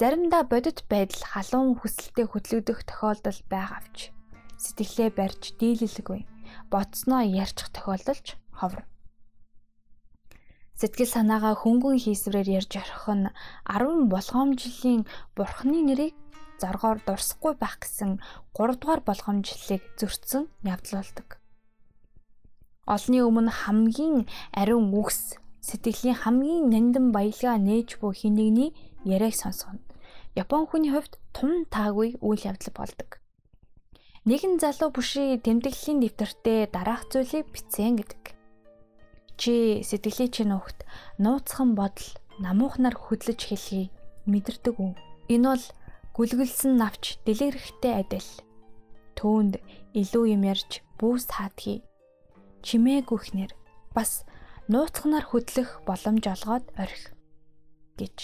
Заримдаа 0.00 0.42
бодит 0.48 0.82
байдал 0.90 1.22
халуун 1.28 1.76
хүсэлтэд 1.78 2.26
хөдлөгдөх 2.32 2.78
тохиолдол 2.88 3.40
байгаавч 3.52 4.10
сэтгэлээ 4.56 5.10
барьж 5.12 5.42
дийлэлгүй 5.60 6.20
бодсноо 6.72 7.22
ярьчих 7.22 7.68
тохиолдолч 7.70 8.26
ховор. 8.58 8.82
Сэтгэл 10.80 11.12
санаагаа 11.12 11.54
хөнгөн 11.60 12.00
хийсвэрээр 12.00 12.48
ярьж 12.64 12.72
орхих 12.80 13.06
нь 13.12 13.28
10 13.68 14.08
болгоомжлын 14.08 15.04
бурхны 15.36 15.78
нэрийг 15.84 16.16
зоргоор 16.60 17.00
дурсахгүй 17.02 17.54
байх 17.56 17.80
гэсэн 17.80 18.20
3 18.52 18.76
дугаар 18.76 19.00
болгоомжлыг 19.08 19.82
зөрчсөн 19.98 20.44
явдал 20.62 21.00
болдог. 21.00 21.28
Олны 22.84 23.18
өмнө 23.24 23.52
хамгийн 23.64 24.28
ариун 24.52 24.92
үгс 24.92 25.40
сэтгэлийн 25.64 26.20
хамгийн 26.22 26.68
нандин 26.72 27.12
баялгаа 27.16 27.56
нээж 27.56 28.00
буй 28.00 28.12
хинэгний 28.14 28.70
яриаг 29.04 29.34
сонсгоно. 29.34 29.80
Япон 30.34 30.66
хүний 30.66 30.92
хувьд 30.92 31.18
тун 31.34 31.66
таагүй 31.70 32.18
үйл 32.20 32.42
явдал 32.50 32.74
болдог. 32.74 33.20
Нэгэн 34.28 34.60
залуу 34.60 34.90
бүший 34.92 35.40
тэмдэглэлийн 35.40 36.00
дэвтэртээ 36.04 36.60
дараах 36.74 37.08
зүйлийг 37.08 37.48
бичсэн 37.52 37.96
гэдэг. 37.96 38.36
Чи 39.40 39.80
сэтгэлээ 39.80 40.28
чинь 40.28 40.52
уухт 40.52 40.84
нууцхан 41.16 41.72
бодол 41.72 42.10
намуухнаар 42.36 42.96
хөдлөж 43.00 43.40
хэлхий 43.40 43.88
мэдэрдэг 44.28 44.76
үү? 44.76 44.92
Энэ 45.32 45.48
бол 45.48 45.64
гүлгэлсэн 46.16 46.76
навч 46.76 47.18
дэлгэрхтэй 47.24 47.94
адил. 48.02 48.30
Төөнд 49.18 49.60
илүү 49.96 50.24
юм 50.34 50.42
ярьж 50.48 50.80
бүүс 50.98 51.26
хаадхий. 51.32 51.82
Чимээгүйхнэр 52.66 53.52
бас 53.96 54.24
нууцханаар 54.70 55.26
хөдлөх 55.28 55.82
боломж 55.88 56.24
олгоод 56.30 56.66
орхи 56.76 57.10
гэж. 57.98 58.18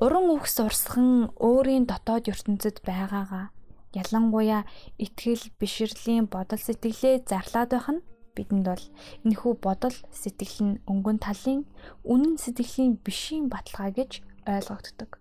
Уран 0.00 0.26
үхс 0.32 0.56
урсхан 0.64 1.28
өөрийн 1.36 1.84
дотоод 1.84 2.32
ертөнцид 2.32 2.80
байгаагаа 2.86 3.52
Ялангуяа 3.90 4.62
итгэл, 5.02 5.50
бишрлийн 5.58 6.30
бодол 6.30 6.62
сэтгэлээ 6.62 7.26
зарлаад 7.26 7.70
байх 7.74 7.88
нь 7.90 8.04
бидэнд 8.38 8.66
бол 8.70 8.84
энэхүү 9.26 9.52
бодол 9.58 9.96
сэтгэл 10.14 10.58
нь 10.66 10.80
өнгөн 10.86 11.18
талын 11.18 11.66
үнэн 12.06 12.38
сэтгэлийн 12.38 13.02
бишийн 13.02 13.50
баталгаа 13.50 13.90
гэж 13.90 14.22
ойлгогддог. 14.46 15.19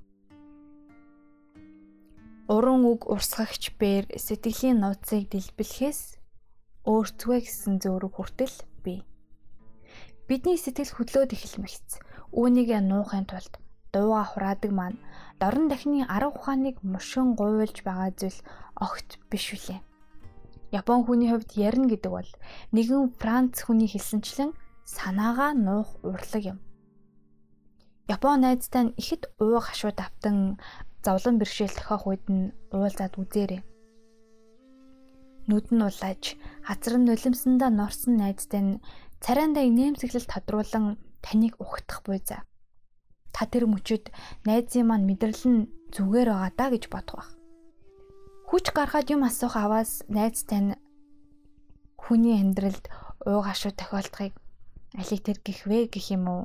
Уран 2.49 2.81
үг 2.81 3.05
урсгагч 3.05 3.77
бээр 3.77 4.09
сэтгэлийн 4.17 4.81
нууцыг 4.81 5.29
дэлбэлэхээс 5.29 6.17
өөртөө 6.81 7.37
гэсэн 7.45 7.77
зөөрөг 7.77 8.13
хүртэл 8.17 8.55
бий. 8.81 9.05
Бидний 10.25 10.57
сэтгэл 10.57 10.97
хөдлөөд 10.97 11.37
эхэлмэгц. 11.37 12.01
Үүнийг 12.33 12.73
нуухын 12.89 13.29
тулд 13.29 13.61
дууга 13.93 14.25
хураадаг 14.25 14.71
маань 14.73 14.97
дорн 15.37 15.69
дахны 15.69 16.09
арга 16.09 16.33
ухааныг 16.33 16.81
мушин 16.81 17.37
гуйлж 17.37 17.85
байгаа 17.85 18.09
зүйл 18.17 18.41
огт 18.81 19.21
биш 19.29 19.53
үлээ. 19.53 19.85
Япон 20.73 21.05
хүний 21.05 21.29
хувьд 21.29 21.53
ярина 21.53 21.85
гэдэг 21.85 22.09
бол 22.09 22.31
нэгэн 22.73 23.13
Франц 23.21 23.61
хүний 23.61 23.89
хэлсэнчлэн 23.89 24.57
санаагаа 24.89 25.53
нуух 25.53 26.01
урлаг 26.01 26.57
юм. 26.57 26.59
Япон 28.09 28.41
найзтай 28.41 28.89
нь 28.89 28.95
ихэд 28.97 29.29
ууг 29.37 29.69
хашууд 29.69 30.01
автан 30.01 30.57
зовлон 31.05 31.35
бэрхшээл 31.39 31.75
тохиох 31.77 32.03
үед 32.07 32.25
нь 32.29 32.53
уулзаад 32.75 33.13
үзээрэй. 33.21 33.61
Нүд 35.49 35.67
нь 35.73 35.85
улааж, 35.89 36.23
хазар 36.67 36.95
нь 36.99 37.07
нулимсандаа 37.09 37.71
норсон 37.73 38.19
найзтай 38.21 38.61
нь 38.61 38.81
царайндаа 39.23 39.63
инээмсэглэл 39.69 40.27
тодруулан 40.29 40.85
таныг 41.25 41.53
ухтах 41.59 42.03
буй 42.05 42.19
за 42.23 42.43
та 43.39 43.47
тэр 43.47 43.71
мөчөд 43.71 44.11
найзын 44.43 44.83
маань 44.87 45.07
мэдрэл 45.07 45.43
нь 45.47 45.59
зүгээр 45.95 46.29
байгаа 46.31 46.51
даа 46.59 46.69
гэж 46.75 46.83
бодох 46.91 47.15
байх. 47.17 47.31
Хүч 48.49 48.65
гаргаад 48.75 49.07
юм 49.15 49.23
асуух 49.23 49.55
аваас 49.55 50.03
найз 50.11 50.43
тань 50.49 50.75
хүний 51.95 52.35
амьдралд 52.41 52.85
ууг 53.23 53.45
ашуу 53.47 53.71
тохиолдохыг 53.71 54.33
алийг 54.99 55.21
тэр 55.23 55.37
гих 55.45 55.63
вэ 55.69 55.87
гэх 55.87 56.11
юм 56.11 56.25
уу? 56.27 56.43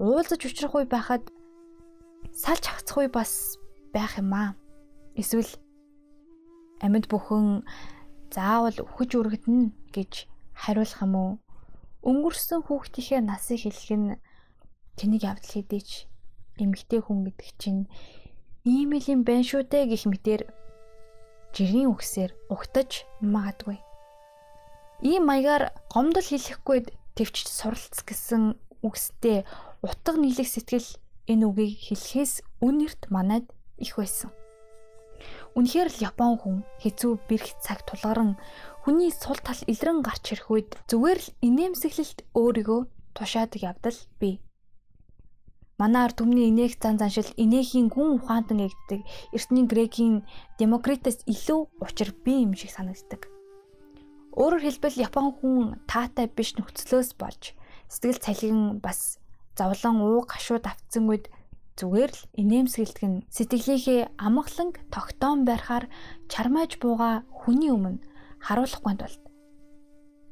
Уулзаж 0.00 0.40
учрах 0.42 0.74
үе 0.74 0.86
байхад 0.88 1.24
салж 2.32 2.64
хавцах 2.66 2.96
үе 2.98 3.08
бас 3.12 3.60
байх 3.96 4.20
юм 4.20 4.32
аа. 4.36 4.50
Эсвэл 5.16 5.48
амьд 6.84 7.08
бүхэн 7.08 7.64
заавал 8.28 8.76
үхэж 8.84 9.10
үргэтнэ 9.16 9.72
гэж 9.96 10.12
хариулах 10.60 11.00
юм 11.00 11.14
уу? 11.16 11.32
Өнгөрсөн 12.04 12.60
хүүхдийнхээ 12.68 13.20
насыг 13.24 13.64
хэлэх 13.64 13.90
нь 13.96 14.08
Тэнийг 14.96 15.28
явдал 15.28 15.52
хийдэж 15.52 16.08
эмгтэй 16.56 17.04
хүн 17.04 17.28
гэдэг 17.28 17.48
чинь 17.60 17.84
ийм 18.64 18.96
л 18.96 19.06
юм 19.12 19.28
байна 19.28 19.44
шүү 19.44 19.68
дээ 19.68 19.92
гэх 19.92 20.08
мэтэр 20.08 20.42
жирийн 21.52 21.92
үгсээр 21.92 22.32
угтаж 22.48 23.04
магадгүй. 23.20 23.76
Ийм 25.04 25.28
маягаар 25.28 25.76
гомдол 25.92 26.24
хэлэхгүй 26.24 26.88
төвч 27.12 27.44
суралц 27.44 28.00
гэсэн 28.08 28.56
үгстэй 28.80 29.44
утга 29.84 30.16
нийлэх 30.16 30.48
сэтгэл 30.48 30.88
энэ 31.28 31.44
үгийг 31.44 31.76
хэлэхээс 31.92 32.64
үнэрт 32.64 33.12
манад 33.12 33.52
их 33.78 33.96
байсан. 33.96 34.30
Үнэхээр 35.56 35.88
л 35.88 36.02
Япон 36.12 36.36
хүн 36.36 36.56
хэцүү 36.84 37.12
бэрх 37.28 37.56
цаг 37.64 37.80
тулгаран 37.88 38.36
хүний 38.84 39.08
сул 39.08 39.40
тал 39.40 39.56
илрэн 39.64 40.04
гарч 40.04 40.36
ирэх 40.36 40.52
үед 40.52 40.70
зүгээр 40.84 41.20
л 41.24 41.28
инээмсэглэлт 41.40 42.18
өөрийгөө 42.36 42.80
тушаадаг 43.16 43.60
явдал 43.64 43.98
бий. 44.20 44.44
Манаар 45.80 46.12
түмний 46.12 46.52
инээх 46.52 46.76
зан 46.76 47.00
заншил 47.00 47.28
инээхийн 47.36 47.88
гүн 47.88 48.20
ухаантан 48.20 48.64
эгддэг 48.68 49.00
эртний 49.32 49.64
грекийн 49.64 50.24
Демокритес 50.60 51.24
илүү 51.24 51.60
учир 51.84 52.12
бие 52.24 52.44
юм 52.44 52.52
шиг 52.56 52.72
санагддаг. 52.72 53.28
Өөрөөр 54.36 54.60
хэлбэл 54.64 55.00
Япон 55.08 55.32
хүн 55.36 55.80
таатай 55.88 56.28
биш 56.28 56.56
нөхцлөөс 56.56 57.16
болж 57.16 57.56
сэтгэл 57.88 58.20
цалин 58.20 58.80
бас 58.84 59.20
зовлон 59.56 60.04
ууг 60.04 60.32
гашууд 60.32 60.64
автсан 60.68 61.08
үед 61.08 61.32
зүгээр 61.78 62.12
л 62.16 62.22
инээмсэгэлтг 62.40 63.02
нь 63.04 63.24
сэтгэлийнхээ 63.36 64.00
амгаланг 64.26 64.74
тогтоон 64.94 65.44
барихаар 65.48 65.84
чармааж 66.32 66.80
бууга 66.80 67.22
хүний 67.30 67.70
өмнө 67.76 68.00
харуулахгүй 68.46 68.94
тулд 68.96 69.22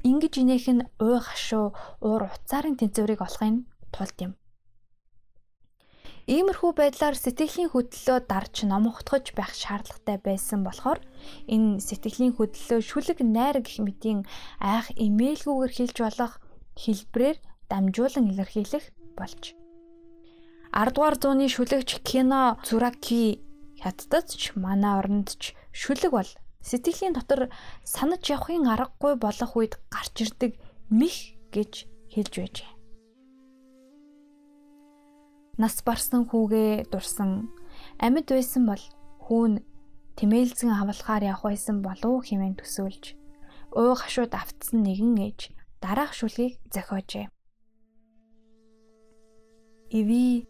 ингэж 0.04 0.34
инээх 0.40 0.66
нь 0.76 0.86
ууй 1.00 1.20
гашуу 1.24 1.72
уур 2.04 2.22
уцаарын 2.28 2.76
тэнцвэрийг 2.76 3.24
олохын 3.24 3.64
тулд 3.88 4.16
юм. 4.20 4.32
Иймэрхүү 6.24 6.72
байдлаар 6.76 7.16
сэтгэлийн 7.20 7.72
хөдлөлөө 7.72 8.18
дарж 8.28 8.64
номогдохож 8.64 9.36
байх 9.36 9.52
шаардлагатай 9.52 10.16
байсан 10.20 10.60
болохоор 10.64 11.00
энэ 11.52 11.80
сэтгэлийн 11.84 12.36
хөдлөлөө 12.36 12.80
шүлэг 12.80 13.18
найр 13.20 13.60
гэх 13.60 13.80
мэтийн 13.84 14.20
айх 14.60 14.88
имэйлгүйгээр 14.96 15.72
хэлж 15.76 15.96
болох 16.00 16.32
хэлбрээр 16.80 17.36
дамжуулан 17.68 18.24
илэрхийлэх 18.32 18.84
болж. 19.20 19.52
10 20.74 20.90
дугаар 20.90 21.16
зууны 21.22 21.46
шүлэгч 21.46 22.02
Кино 22.02 22.58
Цураки 22.66 23.38
хятадд 23.78 24.34
ч 24.34 24.58
манай 24.58 24.98
оронд 24.98 25.38
ч 25.38 25.54
шүлэг 25.70 26.10
бол 26.10 26.30
сэтгэлийн 26.66 27.14
дотор 27.14 27.46
санаж 27.86 28.26
явахын 28.26 28.66
аргагүй 28.66 29.14
болох 29.14 29.52
үед 29.54 29.78
гарч 29.94 30.26
ирдэг 30.26 30.58
мих 30.90 31.38
гэж 31.54 31.86
хэлж 32.10 32.34
байжээ 32.42 32.74
нас 35.58 35.82
барсан 35.86 36.26
хүүгээ 36.26 36.90
дурсан. 36.90 37.50
Амьд 38.02 38.26
байсан 38.26 38.66
бол 38.66 38.82
хүүн 39.22 39.62
тэмээлзэн 40.18 40.70
авалахаар 40.74 41.30
явах 41.30 41.54
байсан 41.54 41.82
болов 41.82 42.26
хэмээн 42.26 42.58
төсөөлж. 42.58 43.14
Ууг 43.74 43.98
хашууд 44.02 44.34
автсан 44.34 44.82
нэгэн 44.82 45.14
ээж 45.22 45.54
дараах 45.78 46.14
шүлгийг 46.14 46.58
зохиожээ. 46.70 47.30
Иви 49.94 50.46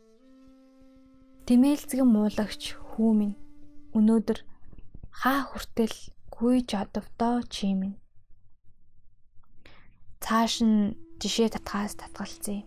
тэмээлзгэн 1.44 2.08
муулагч 2.08 2.62
хүү 2.72 3.10
минь. 3.18 3.36
Өнөөдөр 3.92 4.38
хаа 5.20 5.40
хүртэл 5.44 5.96
гүйж 6.32 6.68
одовдоо 6.72 7.44
чи 7.52 7.76
минь. 7.76 8.00
Цааш 10.24 10.54
нь 10.64 10.96
жишээ 11.20 11.52
татхаас 11.52 11.94
татгалцъя. 12.00 12.64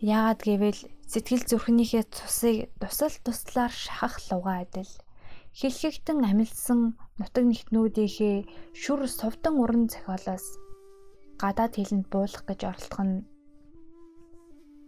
Яагаад 0.00 0.40
гэвэл 0.44 0.80
сэтгэл 1.08 1.44
зүрхнийхээ 1.48 2.04
цусыг 2.08 2.72
тусал 2.80 3.16
туслаар 3.24 3.72
шахах 3.72 4.16
луга 4.28 4.64
адил. 4.64 4.92
Хэлхэгтэн 5.56 6.20
амилсан 6.20 6.80
нутаг 7.20 7.44
нэгтнүүдийнхээ 7.48 8.36
шүр 8.76 9.08
сувдан 9.08 9.56
уран 9.56 9.88
зохиолоос 9.88 10.46
гадаад 11.40 11.76
хэлэнд 11.76 12.06
буулах 12.12 12.44
гэж 12.48 12.60
оролдох 12.68 13.02
нь 13.04 13.24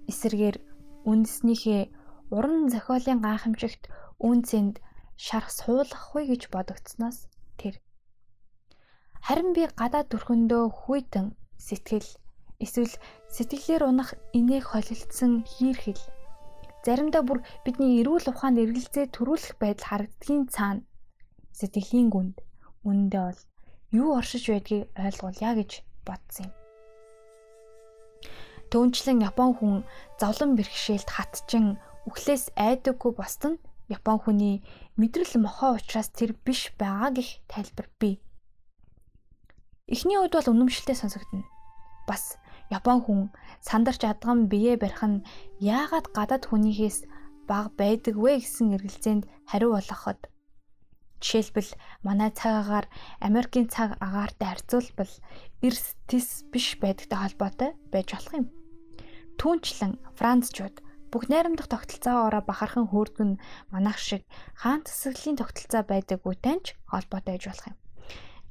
эсэргээр 0.08 0.56
үндэснийхээ 1.10 1.82
уран 2.34 2.68
зохиолын 2.72 3.20
гайхамшигт 3.26 3.82
үнцэнд 4.28 4.74
шарах 5.16 5.50
суулгахгүй 5.50 6.24
гэж 6.30 6.42
бодогдсноос 6.54 7.18
тэр 7.60 7.74
харин 9.26 9.50
би 9.56 9.62
гадаад 9.80 10.08
төрхөндөө 10.10 10.64
хүйтэн 10.80 11.26
сэтгэл 11.66 12.08
эсвэл 12.64 12.94
сэтгэлээр 13.34 13.82
унах 13.90 14.10
инээх 14.38 14.66
холилдсон 14.74 15.32
хийрхэл 15.52 16.02
заримдаа 16.84 17.22
бүр 17.26 17.38
бидний 17.64 18.00
эрүүл 18.00 18.26
ухаанд 18.32 18.58
эргэлзээ 18.64 19.06
төрүүлэх 19.14 19.54
байдал 19.62 19.88
харагдгийн 19.88 20.44
цаана 20.54 20.86
сэтгэлийн 21.58 22.08
гүнд 22.14 22.36
үнэндээ 22.88 23.22
бол 23.26 23.40
юу 24.00 24.08
оршиж 24.18 24.44
байдгийг 24.48 24.84
ойлгуулъя 25.06 25.52
гэж 25.58 25.70
бодсон 26.06 26.46
юм. 26.48 26.57
Түүнчлэн 28.68 29.24
Япон 29.24 29.56
хүн 29.56 29.76
зовлон 30.20 30.52
бэрхшээлд 30.52 31.08
хатчин 31.08 31.80
үхлээс 32.04 32.52
айдаггүй 32.52 33.12
босд 33.16 33.42
нь 33.48 33.60
Япон 33.88 34.20
хүний 34.20 34.60
мэдрэл 35.00 35.40
мохоо 35.40 35.80
учраас 35.80 36.12
тэр 36.12 36.36
биш 36.44 36.76
байгаа 36.76 37.16
гэх 37.16 37.40
тайлбар 37.48 37.88
бий. 37.96 38.20
Эхний 39.88 40.20
үед 40.20 40.36
бол 40.36 40.52
үнэмшилтэй 40.52 40.92
сонсогдно. 40.92 41.48
Бас 42.04 42.36
Япон 42.68 43.00
хүн 43.00 43.20
сандарч 43.64 44.04
адган 44.04 44.52
бие 44.52 44.76
барих 44.76 45.00
нь 45.00 45.24
яагаад 45.64 46.12
гадаад 46.12 46.44
хүнийхээс 46.52 47.08
баг 47.48 47.72
байдаг 47.80 48.20
вэ 48.20 48.44
гэсэн 48.44 48.76
эргэлзээнд 48.76 49.24
хариу 49.48 49.72
болгоход 49.72 50.20
жишээлбэл 51.24 51.72
манай 52.04 52.30
цаг 52.36 52.54
агаар 52.62 52.86
Америкийн 53.24 53.72
цаг 53.72 53.96
агаартай 53.96 54.48
харьцуулбал 54.52 55.12
эрс 55.64 55.96
тис 56.08 56.44
биш 56.52 56.76
байдагтай 56.76 57.18
холбоотой 57.18 57.70
байж 57.88 58.12
болох 58.12 58.34
юм. 58.36 58.57
Түүнчлэн 59.38 59.92
Францчууд 60.18 60.76
бүх 61.08 61.30
найрамдах 61.32 61.70
тогтолцоогоороо 61.72 62.42
бахархан 62.44 62.86
хөөргөн 62.90 63.40
манайх 63.72 63.98
шиг 63.98 64.22
хаан 64.60 64.84
тэсгэлийн 64.84 65.40
тогтолцоо 65.40 65.82
байдаг 65.88 66.20
үтэнч 66.26 66.76
холбоотой 66.90 67.38
байж 67.38 67.44
болох 67.48 67.66
юм. 67.72 67.76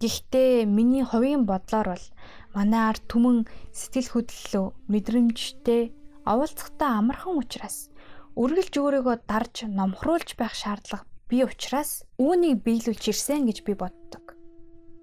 Гэхдээ 0.02 0.66
миний 0.66 1.06
хувийн 1.06 1.46
бодлоор 1.46 1.88
бол 1.94 2.06
манай 2.56 2.84
ард 2.90 3.04
түмэн 3.12 3.46
сэтгэл 3.74 4.10
хөдлөлөө 4.14 4.66
мэдрэмжтэй 4.90 5.84
оволцохтой 6.26 6.90
амархан 6.98 7.36
учраас 7.42 7.90
үргэлж 8.38 8.74
өөрийгөө 8.78 9.16
дарж 9.26 9.56
номхруулж 9.66 10.38
байх 10.38 10.54
шаардлага 10.54 11.06
бий 11.30 11.44
учраас 11.44 12.06
үүнийг 12.22 12.62
биелүүлж 12.66 13.04
ирсэн 13.10 13.50
гэж 13.50 13.66
би 13.66 13.74
боддог. 13.74 14.27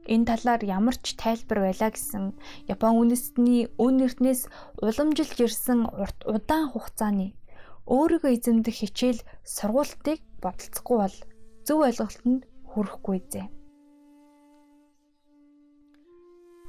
Энэ 0.05 0.29
талаар 0.29 0.63
ямар 0.65 0.97
ч 1.01 1.17
тайлбар 1.17 1.65
байлаа 1.65 1.91
гэсэн 1.97 2.37
Япон 2.69 3.01
үндэстний 3.01 3.73
өн 3.81 4.05
эрднээс 4.05 4.53
уламжилж 4.85 5.39
ирсэн 5.41 5.89
урт 5.89 6.19
удаан 6.29 6.69
хугацааны 6.73 7.33
өөрийгөө 7.89 8.33
эзэмдэх 8.37 8.77
хичээл 8.81 9.21
сургуультыг 9.45 10.21
бодолцохгүй 10.45 10.97
бол 11.01 11.17
зөв 11.65 11.79
ойлголтод 11.89 12.45
хүрэхгүй 12.69 13.19
зэ. 13.33 13.43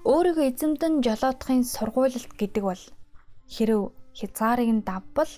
Өөрийгөө 0.08 0.46
эзэмдэн 0.52 0.94
жолоодохын 1.04 1.64
сургуйлалт 1.68 2.34
гэдэг 2.40 2.64
бол 2.64 2.84
хэрв 3.52 3.92
хязгаарыг 4.16 4.70
нь 4.76 4.86
давбал 4.88 5.32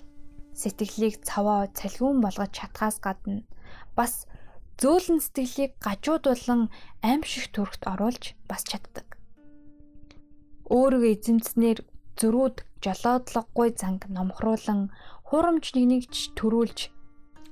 сэтгэлийг 0.54 1.22
цаваа 1.26 1.70
цалгиун 1.78 2.22
болгож 2.22 2.52
чадхаас 2.54 2.98
гадна 3.02 3.42
бас 3.98 4.30
зөөлөн 4.82 5.20
сэтгэлийг 5.22 5.74
гажууд 5.82 6.24
болон 6.30 6.62
аимшиг 7.02 7.50
төрхт 7.50 7.82
оруулж 7.90 8.38
бас 8.50 8.62
чаддаг. 8.62 9.18
Өөрийгөө 10.70 11.12
эзэмдснээр 11.18 11.80
зөрүүд 12.20 12.58
жолоодлогогүй 12.86 13.70
занг 13.74 14.06
номхруулан 14.06 14.94
хурамч 15.28 15.74
нэгнийгч 15.74 16.38
төрүүлж 16.38 16.80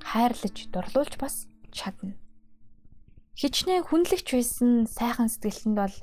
хайрлаж 0.06 0.56
дурлуулж 0.70 1.14
бас 1.18 1.50
чадна. 1.74 2.14
Хичнээн 3.34 3.84
хүнлэгч 3.84 4.28
байсан 4.32 4.70
сайхан 4.86 5.28
сэтгэлтэнд 5.28 5.76
бол 5.76 5.96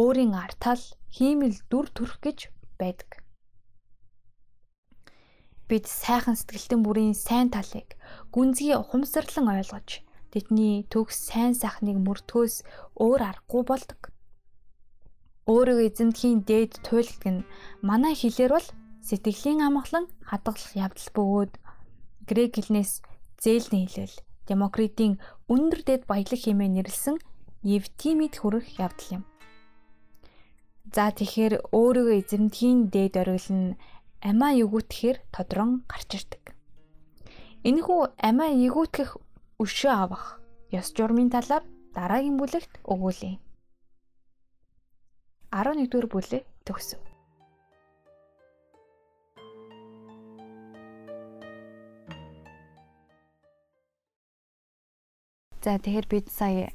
өөрийн 0.00 0.32
артал 0.34 0.80
хиймэл 1.12 1.60
дүр 1.70 1.86
төрх 1.92 2.24
гэж 2.24 2.48
байдаг. 2.80 3.20
Бид 5.68 5.86
сайхан 5.86 6.34
сэтгэлтэн 6.34 6.82
бүрийн 6.82 7.14
сайн 7.14 7.52
талыг 7.54 7.94
гүнзгий 8.34 8.74
ухамсарлан 8.74 9.46
ойлгож 9.60 10.02
тэдний 10.32 10.86
төгс 10.92 11.16
сайн 11.28 11.54
сайхныг 11.58 11.98
мөрдгөөс 12.06 12.54
өөр 13.02 13.20
аргагүй 13.30 13.62
болдог. 13.66 14.00
Өөрийгөө 15.50 15.86
эзэмдэхийн 15.90 16.40
дээд 16.46 16.72
туйлд 16.86 17.22
нь 17.26 17.46
манай 17.82 18.14
хэлээр 18.14 18.52
бол 18.54 18.68
сэтгэлийн 19.02 19.60
амгалан 19.66 20.06
хадгалах 20.30 20.72
явдал 20.78 21.10
бөгөөд 21.16 21.52
грек 22.28 22.52
хэлнээс 22.54 22.92
зээлний 23.42 23.86
хэлэл 23.90 24.16
Демокритийн 24.46 25.18
өндөр 25.50 25.80
дэд 25.86 26.02
баялаг 26.10 26.40
хэмээн 26.42 26.74
нэрлсэн 26.78 27.16
Евтимид 27.62 28.34
хүрэх 28.38 28.66
явдал 28.78 29.08
юм. 29.20 29.22
За 30.94 31.10
тэгэхээр 31.14 31.70
өөрийгөө 31.70 32.16
эзэмдэхийн 32.18 32.90
дээд 32.94 33.14
оргил 33.22 33.48
нь 33.54 33.78
амиа 34.20 34.64
өгөөтгэхээр 34.64 35.18
тодрон 35.34 35.86
гарч 35.86 36.10
ирдэг. 36.18 36.44
Энэхүү 37.68 38.00
амиа 38.28 38.50
өгөөтгэх 38.68 39.10
өшөө 39.60 39.92
авах 39.92 40.24
ёс 40.78 40.88
журмын 40.96 41.28
талаар 41.34 41.64
дараагийн 41.92 42.36
бүлэгт 42.40 42.80
өгүүлье. 42.92 43.36
11-р 45.52 46.06
бүлэг 46.08 46.44
төгсөв. 46.64 47.00
За 55.60 55.76
тэгэхээр 55.76 56.06
бид 56.08 56.26
сая 56.32 56.72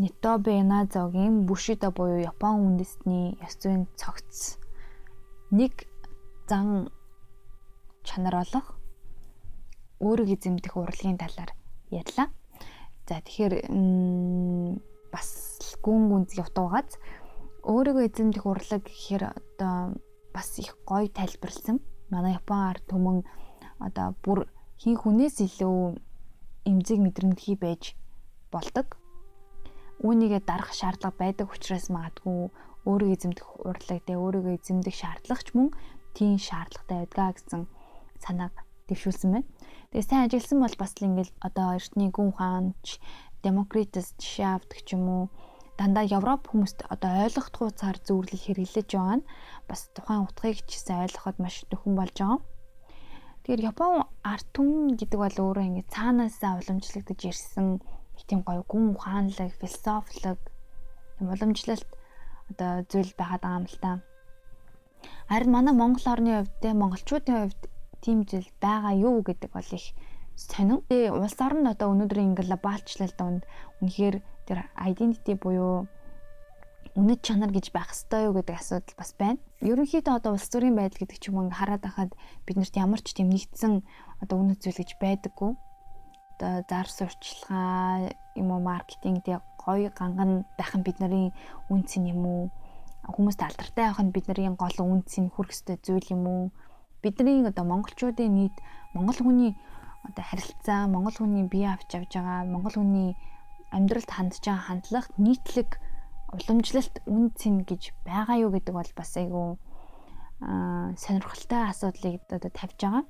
Нитобе 0.00 0.64
Иназогийн 0.64 1.44
Бушида 1.44 1.92
буюу 1.92 2.24
Япон 2.24 2.64
үндэстний 2.72 3.36
ёс 3.44 3.60
зүйн 3.60 3.84
цогц 4.00 4.56
нэг 5.52 5.84
зан 6.48 6.88
чанар 8.00 8.40
болох 8.40 8.80
өөрийг 10.00 10.40
эзэмдэх 10.40 10.72
урлагийн 10.80 11.20
талаар 11.20 11.52
ярьлаа. 11.92 12.28
За 13.08 13.20
тэгэхээр 13.20 13.54
бас 15.12 15.28
гүн 15.84 16.08
гүнз 16.08 16.30
явтуугаас 16.40 16.96
өөрийгөө 17.62 18.04
эзэмдэх 18.08 18.44
урлаг 18.48 18.82
гэхээр 18.88 19.22
одоо 19.36 19.94
бас 20.34 20.48
их 20.58 20.74
гоё 20.88 21.06
тайлбарлсан. 21.12 21.84
Манай 22.10 22.34
Япон 22.40 22.60
ард 22.72 22.84
түмэн 22.88 23.22
одоо 23.78 24.16
бүр 24.24 24.48
хин 24.80 24.96
хүнээс 24.96 25.44
илүү 25.46 25.98
эмзэг 26.64 26.98
мэдрэмтгий 27.02 27.56
байж 27.60 27.94
болдог. 28.50 28.96
Үүнийгээ 30.02 30.42
дарах 30.42 30.72
шаардлага 30.74 31.18
байдаг 31.18 31.48
учраас 31.54 31.86
магадгүй 31.92 32.50
өөрийгөө 32.88 33.14
эзэмдэх 33.14 33.46
урлаг 33.62 34.00
тэ 34.02 34.18
өөрийгөө 34.18 34.58
эзэмдэх 34.58 34.94
шаардлагач 34.98 35.48
мөн 35.54 35.70
тийм 36.16 36.38
шаардлагатай 36.38 36.98
байдгаа 37.06 37.30
гэсэн 37.36 37.62
санааг 38.18 38.54
дэвшүүлсэн 38.90 39.30
байна. 39.30 39.48
Тэгээ 39.92 40.08
сайн 40.08 40.24
ажилласан 40.24 40.60
бол 40.64 40.76
бас 40.80 40.92
л 40.96 41.04
ингээл 41.04 41.32
одоо 41.44 41.76
эртний 41.76 42.08
гүн 42.08 42.32
ухаанч 42.32 42.96
Демокритс 43.44 44.16
жишээ 44.16 44.48
авдаг 44.56 44.80
ч 44.88 44.96
юм 44.96 45.04
уу 45.04 45.24
дандаа 45.76 46.08
Европ 46.08 46.48
хүмүүст 46.48 46.88
одоо 46.88 47.28
ойлгох 47.28 47.52
хуцаар 47.52 48.00
зөвөрлөл 48.00 48.40
хэрэглэж 48.40 48.88
байгаа 48.88 49.20
нь 49.20 49.28
бас 49.68 49.92
тухайн 49.92 50.24
утгыг 50.24 50.64
ч 50.64 50.80
гэсэн 50.80 50.96
ойлгоход 51.04 51.36
маш 51.44 51.68
нөхөн 51.68 51.92
болж 51.92 52.16
байгаа. 52.16 52.40
Тэгэхээр 53.44 53.68
Япон 53.68 54.08
арт 54.24 54.48
түмэн 54.56 54.96
гэдэг 54.96 55.18
бол 55.20 55.36
өөрөө 55.44 55.64
ингэ 55.68 55.84
цаанаасаа 55.92 56.56
уламжлагдаж 56.56 57.20
ирсэн 57.28 57.68
их 58.16 58.24
тийм 58.24 58.40
гоё 58.48 58.64
гүн 58.64 58.96
ухаанлаг, 58.96 59.52
философлог 59.60 60.40
тийм 61.20 61.26
уламжлалт 61.28 61.90
одоо 62.48 62.72
зүйл 62.88 63.12
байгаад 63.20 63.44
байгаа 63.44 63.60
юм 63.60 63.66
л 63.68 63.76
та. 63.84 63.92
Харин 65.28 65.52
манай 65.52 65.74
Монгол 65.76 66.06
орны 66.08 66.32
хувьд 66.40 66.54
те 66.64 66.72
монголчуудын 66.72 67.36
хувьд 67.44 67.62
тийм 68.04 68.26
зүйл 68.26 68.50
байгаа 68.60 68.92
юу 68.98 69.22
гэдэг 69.22 69.50
бол 69.54 69.70
их 69.70 69.86
сонин. 70.36 70.82
Тэгээ 70.90 71.14
улс 71.14 71.38
орн 71.38 71.70
одоо 71.70 71.94
өнөөдрийн 71.94 72.34
глобалчлалд 72.34 73.16
донд 73.16 73.42
үнэхээр 73.80 74.16
тэр 74.46 74.58
identity 74.76 75.38
буюу 75.38 75.86
үнэт 76.92 77.20
чанар 77.24 77.48
гэж 77.54 77.72
байх 77.72 77.88
ёстой 77.94 78.28
юу 78.28 78.36
гэдэг 78.36 78.56
асуудал 78.58 78.96
бас 79.00 79.16
байна. 79.16 79.40
Ерөнхийдөө 79.64 80.14
одоо 80.18 80.36
улс 80.36 80.48
төрийн 80.52 80.76
байдал 80.76 81.00
гэдэг 81.00 81.18
ч 81.22 81.32
юм 81.32 81.40
уу 81.40 81.48
хараад 81.48 81.80
байхад 81.80 82.12
биднэрт 82.44 82.76
ямар 82.76 83.00
ч 83.00 83.16
тийм 83.16 83.32
нэгдсэн 83.32 83.80
одоо 84.20 84.36
үнэт 84.42 84.60
зүйл 84.60 84.76
гэж 84.76 84.90
байдаггүй. 85.00 85.56
Одоо 86.36 86.54
зар 86.68 86.88
сурчлагаа 86.90 88.12
юм 88.36 88.48
уу 88.52 88.60
маркетинг 88.60 89.24
тэг 89.24 89.40
гоё 89.56 89.88
ганган 89.94 90.44
байх 90.58 90.72
нь 90.76 90.84
бидний 90.84 91.32
үнцэн 91.72 92.12
юм 92.12 92.22
уу? 92.26 92.42
Хүмүүст 93.08 93.40
алдартай 93.40 93.88
байх 93.88 94.00
нь 94.02 94.12
бидний 94.12 94.52
гол 94.52 94.76
үнцэн 94.76 95.32
хүрх 95.32 95.54
ёстой 95.54 95.80
зүйл 95.80 96.12
юм 96.12 96.24
уу? 96.28 96.44
Бидний 97.02 97.42
одоо 97.42 97.64
монголчуудын 97.66 98.30
нийт 98.30 98.56
монгол 98.94 99.18
хүний 99.18 99.52
одоо 100.06 100.24
харилцаа, 100.24 100.86
монгол 100.86 101.16
хүний 101.18 101.44
бие 101.50 101.74
авч 101.74 101.90
явж 101.98 102.14
байгаа, 102.14 102.46
монгол 102.46 102.78
хүний 102.78 103.18
амьдралд 103.70 104.10
хандж 104.10 104.38
байгаа 104.42 104.66
хандлага 104.66 105.10
нийтлэг 105.18 105.70
уламжлалт 106.32 107.02
үн 107.06 107.34
цэн 107.34 107.66
гэж 107.68 107.92
байгаа 108.06 108.36
юу 108.44 108.50
гэдэг 108.54 108.74
бол 108.74 108.90
бас 108.96 109.12
айгүй 109.16 109.58
аа 110.40 110.94
сонирхолтой 110.96 111.62
асуудлыг 111.70 112.22
одоо 112.30 112.50
тавьж 112.50 112.78
байгаа. 112.80 113.04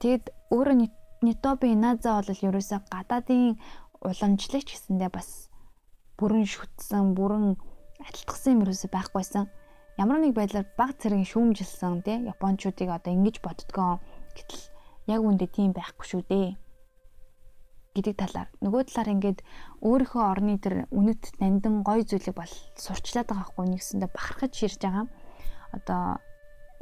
Тэгэд 0.00 0.24
өөрөө 0.54 0.76
Нитоби 1.18 1.74
Наза 1.74 2.22
бол 2.22 2.30
ерөөсөө 2.30 2.80
гадаадын 2.94 3.58
уламжлагч 4.06 4.68
гэсэндээ 4.70 5.10
бас 5.10 5.50
бүрэн 6.14 6.46
шүтсэн, 6.46 7.18
бүрэн 7.18 7.58
аталтгсан 7.98 8.54
юм 8.54 8.62
ерөөсөө 8.62 8.90
байхгүйсэн. 8.94 9.44
Ямар 9.98 10.22
нэг 10.22 10.38
байдлаар 10.38 10.66
баг 10.78 10.94
зэрэг 11.02 11.26
шүүмжилсэн 11.26 12.06
тий 12.06 12.22
Япончуудыг 12.30 12.86
одоо 12.86 13.10
ингэж 13.18 13.42
боддгоо 13.42 13.98
гэтэл 14.30 14.62
яг 15.10 15.20
үндэ 15.26 15.50
тийм 15.50 15.74
байхгүй 15.74 16.06
шүү 16.06 16.22
дээ 16.30 16.48
гэдэг 17.98 18.14
талаар 18.14 18.48
нөгөө 18.62 18.82
талаар 18.94 19.10
ингээд 19.18 19.40
өөрийнхөө 19.82 20.22
орны 20.22 20.54
тэр 20.62 20.86
үнэт 20.94 21.42
нандин 21.42 21.82
гой 21.82 22.06
зүйлийг 22.06 22.38
бол 22.38 22.54
сурчлаад 22.78 23.26
байгаа 23.26 23.46
хгүй 23.50 23.66
нэгсэндээ 23.74 24.10
бахархаж 24.14 24.52
ширж 24.54 24.78
байгаа. 24.78 25.06
Одоо 25.74 26.22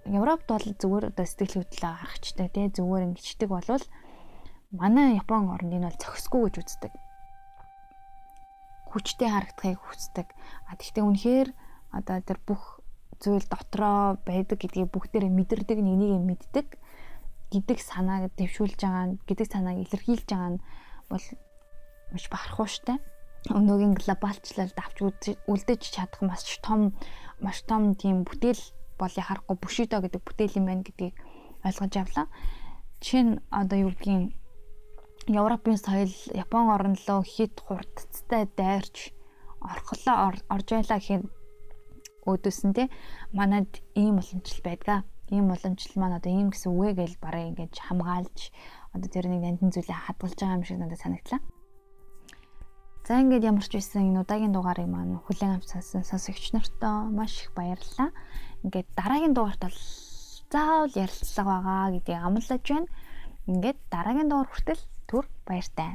Европт 0.05 0.45
бол 0.53 0.67
зүгээр 0.77 1.09
одоо 1.17 1.25
сэтгэл 1.25 1.65
хөдлөлөө 1.65 1.93
гаргачтай 1.97 2.49
тий 2.53 2.69
зүгээр 2.69 3.07
ингэчдэг 3.17 3.49
болвол 3.49 3.85
манай 4.77 5.17
Япон 5.17 5.49
орныг 5.57 5.89
бол 5.89 5.97
зохисгүй 5.97 6.53
гэж 6.53 6.55
үздэг. 6.61 6.93
Хүчтэй 8.93 9.29
харагдахыг 9.33 9.81
хүсдэг. 9.81 10.29
А 10.69 10.77
тэгтээ 10.77 11.01
үнэхээр 11.01 11.49
одоо 11.97 12.17
тэр 12.21 12.39
бүх 12.45 12.76
зүйл 13.23 13.47
дотроо 13.49 14.19
байдаг 14.29 14.59
гэдгийг 14.61 14.93
бүгдээрээ 14.93 15.33
мэдэрдэг, 15.33 15.79
нэг 15.81 15.97
нэгийг 15.97 16.25
мэддэг 16.27 16.67
гэдэг 17.53 17.79
санааг 17.81 18.35
дэвшүүлж 18.37 18.79
байгаа 18.81 19.17
гэдэг 19.29 19.47
санааг 19.47 19.77
илэрхийлж 19.87 20.27
байгаа 20.29 20.51
нь 20.57 20.63
бол 21.11 21.27
маш 22.13 22.25
бахархууштай. 22.29 22.99
Өнөөгийн 23.47 23.95
глобалчлалд 23.95 24.75
авч 24.75 24.99
үлдэж 25.47 25.83
чадах 25.95 26.21
маш 26.27 26.59
том 26.59 26.93
маш 27.39 27.63
том 27.63 27.95
тийм 27.95 28.27
бүтээл 28.27 28.59
бол 28.99 29.13
яхахгүй 29.15 29.57
Бушидо 29.57 30.03
гэдэг 30.03 30.23
бүтээл 30.27 30.59
юм 30.59 30.67
байна 30.67 30.83
гэдгийг 30.83 31.15
ойлгож 31.63 31.95
авлаа. 31.95 32.27
Жишээ 32.99 33.23
нь 33.23 33.33
одоо 33.55 33.79
юу 33.87 33.91
гэдгийг 33.95 34.35
Европын 35.31 35.79
соёл 35.79 36.15
Япон 36.35 36.71
орн 36.75 36.97
руу 37.07 37.23
хит 37.23 37.55
хурдцтай 37.63 38.51
дайрч 38.59 39.15
орхолоо 39.61 40.35
орж 40.55 40.67
байлаа 40.71 40.99
гэхэд 40.99 41.23
өөдөөс 42.27 42.61
нь 42.67 42.77
те 42.77 42.85
манад 43.33 43.71
ийм 43.95 44.19
боломжтой 44.19 44.63
байдгаа. 44.67 45.01
Ийм 45.31 45.47
боломжтой 45.51 45.99
маань 45.99 46.19
одоо 46.19 46.31
ийм 46.31 46.51
гэсэн 46.51 46.71
үгээ 46.75 46.95
гээл 46.99 47.17
барыг 47.23 47.47
ингэж 47.55 47.75
хамгаалж 47.87 48.39
одоо 48.95 49.09
тэр 49.11 49.27
нэг 49.31 49.43
нандин 49.43 49.71
зүйлээ 49.71 49.99
хадгалж 50.07 50.39
байгаа 50.39 50.59
юм 50.59 50.67
шиг 50.67 50.79
надад 50.79 51.01
санагдлаа. 51.03 51.41
За 53.07 53.23
ингээд 53.23 53.47
ямар 53.47 53.63
ч 53.63 53.79
байсан 53.79 54.11
энэ 54.11 54.23
удаагийн 54.27 54.55
дугаарыг 54.55 54.91
маань 54.91 55.23
хүлээн 55.23 55.63
сонсон 55.63 56.03
сонсогч 56.03 56.51
нартаа 56.51 57.07
маш 57.07 57.47
их 57.47 57.55
баярлалаа. 57.55 58.11
Ингээд 58.67 58.89
дараагийн 58.99 59.35
дугаарт 59.35 59.63
бол 59.63 59.79
заавал 60.51 60.91
ярилцлага 60.91 61.55
байгаа 61.63 61.95
гэдгийг 61.95 62.23
амлаж 62.27 62.63
байна. 62.67 62.91
Ингээд 63.47 63.79
дараагийн 63.95 64.27
дугаар 64.27 64.51
хүртэл 64.51 64.83
түр 65.07 65.25
баяртай. 65.47 65.95